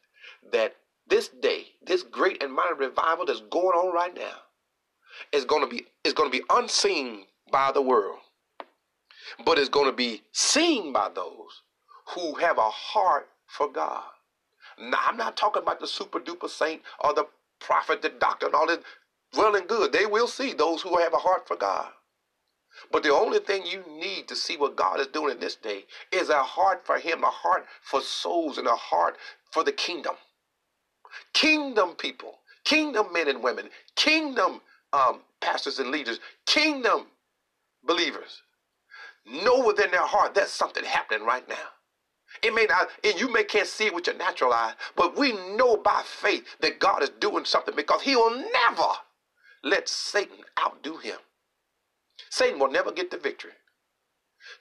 that 0.53 0.77
this 1.09 1.29
day 1.29 1.67
this 1.85 2.03
great 2.03 2.43
and 2.43 2.53
mighty 2.53 2.75
revival 2.75 3.27
that's 3.27 3.41
going 3.51 3.77
on 3.77 3.93
right 3.93 4.15
now 4.15 4.37
is 5.33 5.45
going 5.45 5.63
to 5.63 5.69
be 5.69 5.87
is 6.05 6.13
going 6.13 6.31
to 6.31 6.39
be 6.39 6.45
unseen 6.51 7.25
by 7.51 7.73
the 7.73 7.83
world, 7.83 8.21
but 9.45 9.59
it's 9.59 9.69
going 9.69 9.91
to 9.91 9.97
be 9.97 10.23
seen 10.33 10.93
by 10.93 11.09
those 11.15 11.63
who 12.15 12.35
have 12.35 12.59
a 12.59 12.71
heart 12.71 13.29
for 13.47 13.71
God. 13.71 14.05
Now, 14.79 14.99
I'm 15.07 15.17
not 15.17 15.37
talking 15.37 15.63
about 15.63 15.81
the 15.81 15.87
super 15.87 16.21
duper 16.21 16.49
saint 16.49 16.83
or 17.01 17.13
the 17.13 17.27
prophet, 17.59 18.03
the 18.03 18.09
doctor, 18.09 18.47
and 18.47 18.55
all 18.55 18.67
that. 18.69 18.83
Well 19.37 19.57
and 19.57 19.69
good. 19.69 19.93
They 19.93 20.07
will 20.07 20.29
see 20.29 20.53
those 20.53 20.83
who 20.83 20.99
have 20.99 21.15
a 21.15 21.19
heart 21.19 21.47
for 21.47 21.57
God. 21.57 21.91
But 22.93 23.03
the 23.03 23.13
only 23.13 23.41
thing 23.41 23.67
you 23.67 23.85
need 23.89 24.29
to 24.29 24.37
see 24.37 24.57
what 24.57 24.77
God 24.77 25.01
is 25.01 25.07
doing 25.09 25.33
in 25.35 25.41
this 25.41 25.57
day 25.57 25.85
is 26.13 26.29
a 26.29 26.43
heart 26.43 26.87
for 26.87 26.99
Him, 26.99 27.25
a 27.25 27.29
heart 27.31 27.67
for 27.83 28.01
souls, 28.01 28.59
and 28.59 28.67
a 28.67 28.77
heart 28.77 29.17
for 29.53 29.65
the 29.65 29.73
kingdom. 29.73 30.15
Kingdom 31.35 31.95
people, 31.97 32.41
kingdom 32.65 33.13
men 33.13 33.29
and 33.29 33.43
women, 33.43 33.71
kingdom 33.97 34.61
um, 34.93 35.21
pastors 35.41 35.79
and 35.79 35.91
leaders, 35.91 36.21
kingdom 36.47 37.07
believers 37.85 38.43
know 39.27 39.65
within 39.67 39.91
their 39.91 40.07
heart 40.07 40.35
there's 40.35 40.51
something 40.51 40.85
happening 40.85 41.27
right 41.27 41.49
now. 41.49 41.57
It 42.43 42.55
may 42.55 42.67
not, 42.67 42.89
and 43.05 43.21
you 43.21 43.33
may 43.33 43.45
can't 43.45 43.67
see 43.67 43.87
it 43.87 43.95
with 43.95 44.07
your 44.07 44.17
natural 44.17 44.53
eye, 44.53 44.75
but 44.97 45.19
we 45.19 45.33
know 45.57 45.77
by 45.77 46.03
faith 46.05 46.45
that 46.61 46.79
God 46.79 47.03
is 47.03 47.11
doing 47.21 47.45
something 47.45 47.75
because 47.77 48.03
He 48.03 48.17
will 48.17 48.37
never 48.37 48.89
let 49.65 49.89
Satan 49.89 50.39
outdo 50.61 50.99
Him. 50.99 51.19
Satan 52.31 52.59
will 52.59 52.71
never 52.71 52.93
get 52.93 53.11
the 53.11 53.19
victory. 53.19 53.53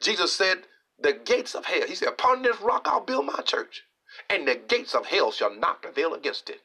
Jesus 0.02 0.34
said, 0.34 0.60
The 1.00 1.14
gates 1.14 1.56
of 1.56 1.66
hell, 1.66 1.88
He 1.88 1.96
said, 1.96 2.10
Upon 2.10 2.42
this 2.44 2.62
rock 2.62 2.88
I'll 2.88 3.06
build 3.06 3.26
my 3.26 3.42
church, 3.46 3.84
and 4.30 4.48
the 4.48 4.56
gates 4.56 4.96
of 4.96 5.08
hell 5.08 5.32
shall 5.32 5.56
not 5.56 5.82
prevail 5.82 6.14
against 6.14 6.50
it. 6.50 6.62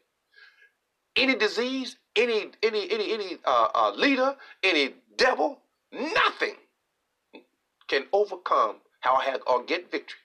Any 1.16 1.36
disease, 1.36 1.96
any 2.16 2.52
any 2.62 2.90
any 2.90 3.12
any 3.12 3.38
uh, 3.44 3.68
uh, 3.74 3.92
leader, 3.96 4.36
any 4.62 4.94
devil, 5.16 5.60
nothing 5.92 6.56
can 7.88 8.06
overcome 8.12 8.76
how 9.00 9.16
I 9.16 9.38
or 9.46 9.64
get 9.64 9.90
victory 9.90 10.18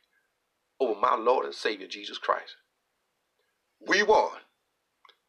over 0.79 0.99
my 0.99 1.15
Lord 1.15 1.45
and 1.45 1.53
Savior 1.55 1.87
Jesus 1.87 2.17
Christ. 2.17 2.55
We 3.87 4.03
won. 4.03 4.31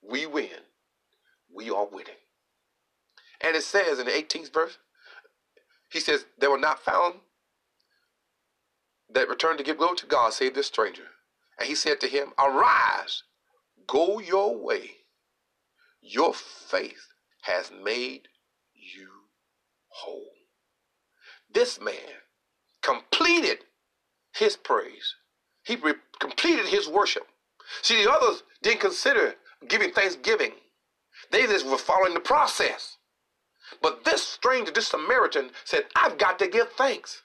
We 0.02 0.26
win. 0.26 0.48
We 1.54 1.70
are 1.70 1.86
winning. 1.86 2.14
And 3.40 3.56
it 3.56 3.62
says 3.62 3.98
in 3.98 4.06
the 4.06 4.12
18th 4.12 4.52
verse, 4.52 4.78
he 5.90 6.00
says, 6.00 6.26
There 6.38 6.50
were 6.50 6.58
not 6.58 6.80
found 6.80 7.16
that 9.12 9.28
returned 9.28 9.58
to 9.58 9.64
give 9.64 9.78
glory 9.78 9.96
to 9.98 10.06
God, 10.06 10.32
save 10.32 10.54
this 10.54 10.66
stranger. 10.66 11.06
And 11.58 11.68
he 11.68 11.74
said 11.74 12.00
to 12.00 12.08
him, 12.08 12.32
Arise, 12.38 13.22
go 13.86 14.18
your 14.20 14.56
way. 14.56 14.92
Your 16.00 16.32
faith 16.34 17.08
has 17.42 17.70
made 17.70 18.28
you 18.74 19.08
whole. 19.88 20.30
This 21.52 21.80
man 21.80 21.94
completed 22.82 23.58
his 24.34 24.56
praise. 24.56 25.16
He 25.64 25.76
re- 25.76 25.94
completed 26.20 26.66
his 26.66 26.88
worship. 26.88 27.24
See, 27.82 28.02
the 28.02 28.10
others 28.10 28.42
didn't 28.62 28.80
consider 28.80 29.34
giving 29.68 29.92
thanksgiving. 29.92 30.52
They 31.30 31.46
just 31.46 31.66
were 31.66 31.78
following 31.78 32.14
the 32.14 32.20
process. 32.20 32.96
But 33.82 34.04
this 34.04 34.22
stranger, 34.22 34.72
this 34.72 34.88
Samaritan, 34.88 35.50
said, 35.64 35.84
I've 35.96 36.18
got 36.18 36.38
to 36.40 36.48
give 36.48 36.70
thanks. 36.72 37.22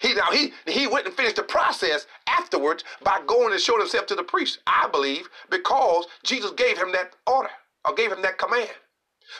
He 0.00 0.14
now 0.14 0.30
he 0.32 0.52
he 0.66 0.86
went 0.86 1.06
and 1.06 1.14
finished 1.14 1.36
the 1.36 1.42
process 1.42 2.06
afterwards 2.26 2.84
by 3.02 3.20
going 3.26 3.52
and 3.52 3.60
showing 3.60 3.80
himself 3.80 4.06
to 4.06 4.14
the 4.14 4.24
priest. 4.24 4.58
I 4.66 4.88
believe 4.88 5.28
because 5.50 6.06
Jesus 6.24 6.50
gave 6.52 6.78
him 6.78 6.92
that 6.92 7.14
order 7.26 7.50
or 7.86 7.94
gave 7.94 8.12
him 8.12 8.22
that 8.22 8.38
command. 8.38 8.70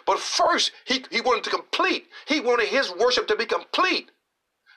But 0.07 0.19
first, 0.19 0.73
he, 0.87 1.05
he 1.11 1.21
wanted 1.21 1.45
to 1.45 1.51
complete. 1.51 2.09
He 2.27 2.41
wanted 2.41 2.69
his 2.69 2.93
worship 2.93 3.27
to 3.29 3.37
be 3.37 3.47
complete 3.47 4.11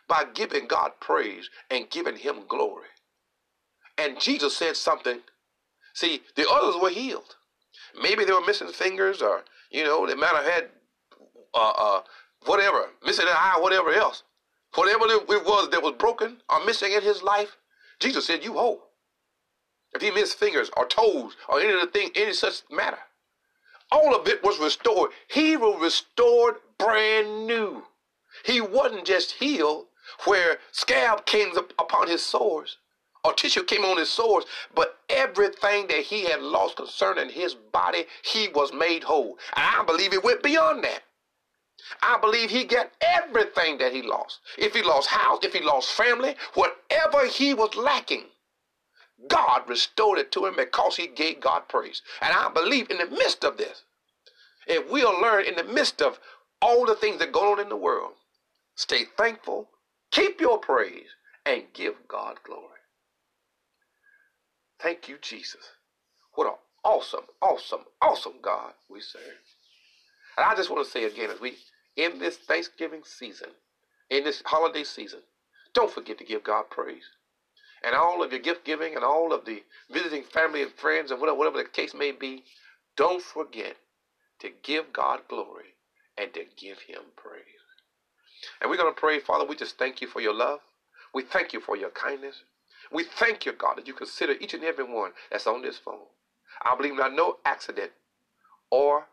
by 0.07 0.25
giving 0.33 0.67
God 0.67 0.91
praise 1.01 1.49
and 1.71 1.89
giving 1.89 2.17
him 2.17 2.47
glory. 2.47 2.87
And 3.97 4.19
Jesus 4.19 4.55
said 4.57 4.77
something. 4.77 5.21
See, 5.93 6.23
the 6.35 6.49
others 6.49 6.81
were 6.81 6.89
healed. 6.89 7.35
Maybe 8.01 8.25
they 8.25 8.33
were 8.33 8.45
missing 8.45 8.69
fingers 8.69 9.21
or, 9.21 9.43
you 9.71 9.83
know, 9.83 10.05
they 10.07 10.15
might 10.15 10.35
have 10.35 10.45
had 10.45 10.69
uh, 11.57 11.73
uh, 11.75 12.01
whatever, 12.45 12.89
missing 13.03 13.25
an 13.27 13.33
eye, 13.35 13.57
whatever 13.59 13.91
else. 13.91 14.23
Whatever 14.75 15.05
it 15.07 15.27
was 15.27 15.69
that 15.71 15.81
was 15.81 15.95
broken 15.97 16.37
or 16.49 16.63
missing 16.65 16.91
in 16.91 17.01
his 17.01 17.23
life, 17.23 17.57
Jesus 17.99 18.27
said, 18.27 18.43
you 18.43 18.53
whole. 18.53 18.83
If 19.95 20.01
he 20.01 20.11
missed 20.11 20.37
fingers 20.37 20.69
or 20.77 20.85
toes 20.85 21.35
or 21.49 21.59
any 21.59 21.73
of 21.73 21.81
the 21.81 21.87
thing, 21.87 22.11
any 22.15 22.33
such 22.33 22.61
matter, 22.69 22.99
all 23.91 24.13
of 24.13 24.27
it 24.27 24.43
was 24.43 24.59
restored. 24.59 25.11
He 25.29 25.57
was 25.57 25.81
restored 25.81 26.55
brand 26.77 27.47
new. 27.47 27.83
He 28.45 28.61
wasn't 28.61 29.05
just 29.05 29.31
healed 29.31 29.85
where 30.25 30.59
scab 30.71 31.25
came 31.25 31.53
upon 31.79 32.07
his 32.07 32.23
sores 32.23 32.77
or 33.23 33.33
tissue 33.33 33.63
came 33.63 33.83
on 33.83 33.97
his 33.97 34.09
sores, 34.09 34.45
but 34.75 34.99
everything 35.09 35.87
that 35.87 36.03
he 36.03 36.25
had 36.25 36.41
lost 36.41 36.77
concerning 36.77 37.29
his 37.29 37.55
body, 37.55 38.05
he 38.23 38.47
was 38.49 38.71
made 38.71 39.03
whole. 39.03 39.37
And 39.55 39.65
I 39.65 39.83
believe 39.83 40.13
it 40.13 40.23
went 40.23 40.43
beyond 40.43 40.83
that. 40.83 41.03
I 42.01 42.17
believe 42.19 42.49
he 42.49 42.63
got 42.63 42.91
everything 43.01 43.77
that 43.77 43.93
he 43.93 44.01
lost. 44.01 44.39
If 44.57 44.73
he 44.73 44.81
lost 44.81 45.09
house, 45.09 45.39
if 45.43 45.53
he 45.53 45.61
lost 45.61 45.91
family, 45.91 46.35
whatever 46.53 47.27
he 47.27 47.53
was 47.53 47.75
lacking, 47.75 48.25
God 49.27 49.67
restored 49.67 50.19
it 50.19 50.31
to 50.33 50.45
him 50.45 50.55
because 50.55 50.95
he 50.95 51.07
gave 51.07 51.39
God 51.39 51.67
praise. 51.67 52.01
And 52.21 52.33
I 52.33 52.49
believe 52.49 52.89
in 52.89 52.97
the 52.97 53.07
midst 53.07 53.43
of 53.43 53.57
this, 53.57 53.83
if 54.67 54.89
we'll 54.91 55.19
learn 55.19 55.45
in 55.45 55.55
the 55.55 55.63
midst 55.63 56.01
of 56.01 56.19
all 56.61 56.85
the 56.85 56.95
things 56.95 57.19
that 57.19 57.31
go 57.31 57.53
on 57.53 57.59
in 57.59 57.69
the 57.69 57.75
world, 57.75 58.13
stay 58.75 59.05
thankful, 59.17 59.69
keep 60.11 60.41
your 60.41 60.57
praise, 60.59 61.07
and 61.45 61.63
give 61.73 61.95
God 62.07 62.37
glory. 62.43 62.63
Thank 64.79 65.07
you, 65.07 65.17
Jesus. 65.21 65.63
What 66.33 66.47
an 66.47 66.53
awesome, 66.83 67.25
awesome, 67.41 67.85
awesome 68.01 68.35
God 68.41 68.73
we 68.89 69.01
serve. 69.01 69.21
And 70.37 70.45
I 70.45 70.55
just 70.55 70.69
want 70.69 70.85
to 70.85 70.91
say 70.91 71.05
again, 71.05 71.31
as 71.31 71.41
we 71.41 71.57
in 71.95 72.19
this 72.19 72.37
Thanksgiving 72.37 73.01
season, 73.03 73.49
in 74.09 74.23
this 74.23 74.43
holiday 74.45 74.83
season, 74.83 75.19
don't 75.73 75.91
forget 75.91 76.17
to 76.19 76.23
give 76.23 76.43
God 76.43 76.69
praise. 76.69 77.05
And 77.83 77.95
all 77.95 78.23
of 78.23 78.31
your 78.31 78.41
gift 78.41 78.65
giving 78.65 78.95
and 78.95 79.03
all 79.03 79.33
of 79.33 79.45
the 79.45 79.63
visiting 79.91 80.23
family 80.23 80.61
and 80.61 80.71
friends 80.71 81.11
and 81.11 81.19
whatever, 81.19 81.37
whatever 81.37 81.57
the 81.57 81.69
case 81.69 81.93
may 81.93 82.11
be, 82.11 82.43
don't 82.95 83.21
forget 83.21 83.77
to 84.39 84.49
give 84.63 84.93
God 84.93 85.21
glory 85.29 85.75
and 86.17 86.33
to 86.33 86.45
give 86.57 86.79
Him 86.81 87.01
praise. 87.15 87.43
And 88.61 88.69
we're 88.69 88.77
going 88.77 88.93
to 88.93 88.99
pray, 88.99 89.19
Father, 89.19 89.45
we 89.45 89.55
just 89.55 89.77
thank 89.77 90.01
you 90.01 90.07
for 90.07 90.21
your 90.21 90.33
love. 90.33 90.59
We 91.13 91.23
thank 91.23 91.53
you 91.53 91.59
for 91.59 91.75
your 91.77 91.89
kindness. 91.91 92.43
We 92.91 93.03
thank 93.03 93.45
you, 93.45 93.53
God, 93.53 93.77
that 93.77 93.87
you 93.87 93.93
consider 93.93 94.33
each 94.33 94.53
and 94.53 94.63
every 94.63 94.85
one 94.85 95.11
that's 95.31 95.47
on 95.47 95.61
this 95.61 95.77
phone. 95.77 96.05
I 96.63 96.75
believe 96.75 96.95
not 96.95 97.13
no 97.13 97.37
accident 97.45 97.91
or 98.71 99.07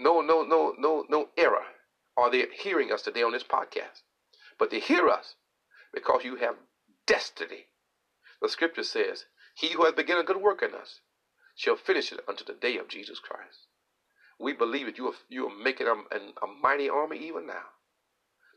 no, 0.00 0.22
no, 0.22 0.42
no, 0.42 0.74
no, 0.78 1.04
no 1.10 1.28
error 1.36 1.64
are 2.16 2.30
they 2.30 2.46
hearing 2.58 2.90
us 2.90 3.02
today 3.02 3.22
on 3.22 3.32
this 3.32 3.42
podcast. 3.42 4.00
But 4.58 4.70
they 4.70 4.80
hear 4.80 5.08
us 5.08 5.34
because 5.92 6.24
you 6.24 6.36
have 6.36 6.56
destiny. 7.06 7.66
The 8.40 8.48
scripture 8.48 8.82
says, 8.82 9.26
He 9.54 9.72
who 9.72 9.84
has 9.84 9.92
begun 9.92 10.18
a 10.18 10.24
good 10.24 10.38
work 10.38 10.62
in 10.62 10.74
us 10.74 11.00
shall 11.54 11.76
finish 11.76 12.12
it 12.12 12.20
unto 12.26 12.44
the 12.44 12.54
day 12.54 12.78
of 12.78 12.88
Jesus 12.88 13.18
Christ. 13.18 13.66
We 14.38 14.54
believe 14.54 14.86
that 14.86 14.96
you 14.96 15.08
are, 15.08 15.14
you 15.28 15.46
are 15.48 15.54
making 15.54 15.86
a, 15.86 15.92
a 15.92 16.46
mighty 16.46 16.88
army 16.88 17.18
even 17.18 17.46
now. 17.46 17.66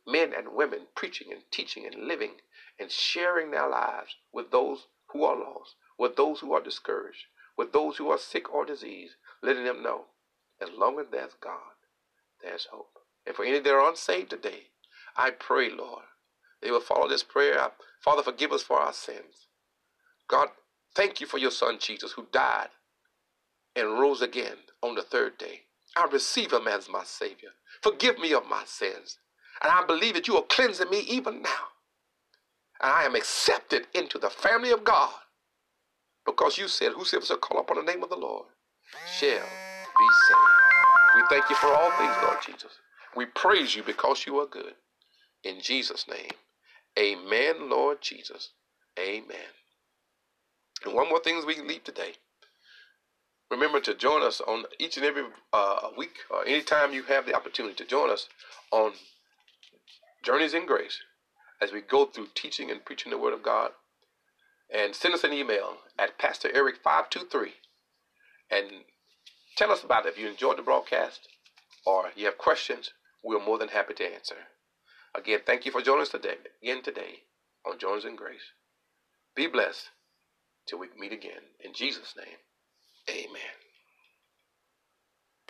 Men 0.08 0.34
and 0.34 0.54
women 0.54 0.88
preaching 0.96 1.28
and 1.30 1.42
teaching 1.52 1.86
and 1.86 2.08
living 2.08 2.36
and 2.80 2.90
sharing 2.90 3.52
their 3.52 3.68
lives 3.68 4.16
with 4.32 4.52
those 4.52 4.88
who 5.08 5.26
are 5.26 5.38
lost, 5.38 5.76
with 6.00 6.16
those 6.16 6.40
who 6.40 6.54
are 6.54 6.62
discouraged, 6.62 7.26
with 7.58 7.74
those 7.74 7.98
who 7.98 8.10
are 8.10 8.18
sick 8.18 8.54
or 8.54 8.66
diseased, 8.66 9.16
letting 9.42 9.66
them 9.66 9.84
know 9.84 10.06
as 10.64 10.70
long 10.78 11.00
as 11.00 11.08
there's 11.12 11.34
God, 11.42 11.76
there's 12.42 12.68
hope. 12.72 13.00
And 13.26 13.36
for 13.36 13.46
any 13.46 13.60
that 13.60 13.74
are 13.74 13.90
unsaved 13.90 14.30
today, 14.30 14.64
I 15.16 15.32
pray, 15.32 15.70
Lord, 15.70 16.04
they 16.62 16.72
will 16.72 16.82
follow 16.82 17.08
this 17.08 17.24
prayer. 17.24 17.72
Father, 18.02 18.24
forgive 18.24 18.52
us 18.52 18.64
for 18.64 18.80
our 18.80 18.94
sins. 18.94 19.48
God, 20.28 20.50
thank 20.96 21.22
you 21.22 21.28
for 21.28 21.38
your 21.38 21.52
son 21.52 21.78
Jesus 21.80 22.14
who 22.14 22.28
died 22.32 22.70
and 23.76 24.00
rose 24.00 24.22
again 24.22 24.58
on 24.82 24.96
the 24.96 25.02
third 25.02 25.38
day. 25.38 25.62
I 25.96 26.06
receive 26.12 26.52
him 26.54 26.68
as 26.68 26.90
my 26.90 27.04
Savior. 27.04 27.50
Forgive 27.82 28.18
me 28.18 28.34
of 28.34 28.48
my 28.48 28.64
sins. 28.66 29.20
And 29.62 29.72
I 29.72 29.86
believe 29.86 30.16
that 30.16 30.28
you 30.28 30.36
are 30.38 30.44
cleansing 30.44 30.90
me 30.90 31.00
even 31.02 31.42
now. 31.42 31.68
And 32.82 32.92
I 32.92 33.04
am 33.04 33.16
accepted 33.16 33.88
into 33.94 34.18
the 34.18 34.30
family 34.30 34.72
of 34.72 34.84
God 34.84 35.14
because 36.26 36.58
you 36.58 36.68
said, 36.68 36.94
Whosoever 36.94 37.26
shall 37.26 37.38
call 37.38 37.60
upon 37.60 37.78
the 37.78 37.92
name 37.92 38.04
of 38.04 38.10
the 38.10 38.16
Lord 38.16 38.48
shall 39.06 39.46
be 39.98 40.12
saved. 40.12 40.40
We 41.14 41.24
thank 41.30 41.50
you 41.50 41.56
for 41.58 41.68
all 41.74 41.92
things, 41.92 42.16
Lord 42.22 42.40
Jesus. 42.46 42.74
We 43.16 43.26
praise 43.26 43.76
you 43.76 43.84
because 43.84 44.26
you 44.28 44.40
are 44.40 44.48
good. 44.48 44.76
In 45.44 45.62
Jesus' 45.62 46.08
name, 46.10 46.32
amen, 47.00 47.70
Lord 47.70 48.00
Jesus. 48.02 48.52
Amen. 49.00 49.54
And 50.86 50.96
one 50.96 51.10
more 51.10 51.22
thing 51.22 51.42
we 51.46 51.58
leave 51.62 51.84
today. 51.86 52.14
remember 53.52 53.82
to 53.82 53.96
join 53.96 54.24
us 54.24 54.42
on 54.42 54.66
each 54.80 54.98
and 54.98 55.06
every 55.06 55.26
uh, 55.54 55.90
week 55.98 56.18
or 56.32 56.46
anytime 56.46 56.94
you 56.94 57.04
have 57.06 57.26
the 57.28 57.36
opportunity 57.36 57.76
to 57.76 57.86
join 57.86 58.12
us 58.12 58.30
on 58.72 58.94
Journeys 60.24 60.54
in 60.54 60.66
Grace 60.68 61.00
as 61.62 61.72
we 61.74 61.82
go 61.82 62.06
through 62.06 62.30
teaching 62.36 62.72
and 62.72 62.86
preaching 62.86 63.12
the 63.12 63.20
Word 63.20 63.34
of 63.34 63.44
God. 63.44 63.72
And 64.74 64.96
send 64.96 65.14
us 65.14 65.24
an 65.24 65.34
email 65.34 65.78
at 66.00 66.18
Pastor 66.20 66.50
Eric523 66.50 67.50
and 68.52 68.66
tell 69.58 69.72
us 69.72 69.84
about 69.84 70.06
it. 70.06 70.10
If 70.14 70.20
you 70.20 70.28
enjoyed 70.28 70.58
the 70.58 70.64
broadcast 70.64 71.28
or 71.86 72.12
you 72.16 72.26
have 72.26 72.38
questions, 72.38 72.92
we're 73.24 73.44
more 73.44 73.58
than 73.58 73.70
happy 73.70 73.94
to 73.96 74.14
answer. 74.14 74.36
Again, 75.16 75.40
thank 75.46 75.66
you 75.66 75.72
for 75.72 75.82
joining 75.82 76.04
us 76.04 76.10
today, 76.10 76.36
again 76.62 76.82
today 76.84 77.22
on 77.66 77.80
Journeys 77.80 78.06
in 78.06 78.16
Grace. 78.16 78.54
Be 79.36 79.48
blessed 79.48 79.90
till 80.68 80.80
we 80.80 80.88
meet 81.00 81.14
again. 81.14 81.42
In 81.64 81.74
Jesus' 81.74 82.16
name, 82.18 82.38
amen. 83.10 83.63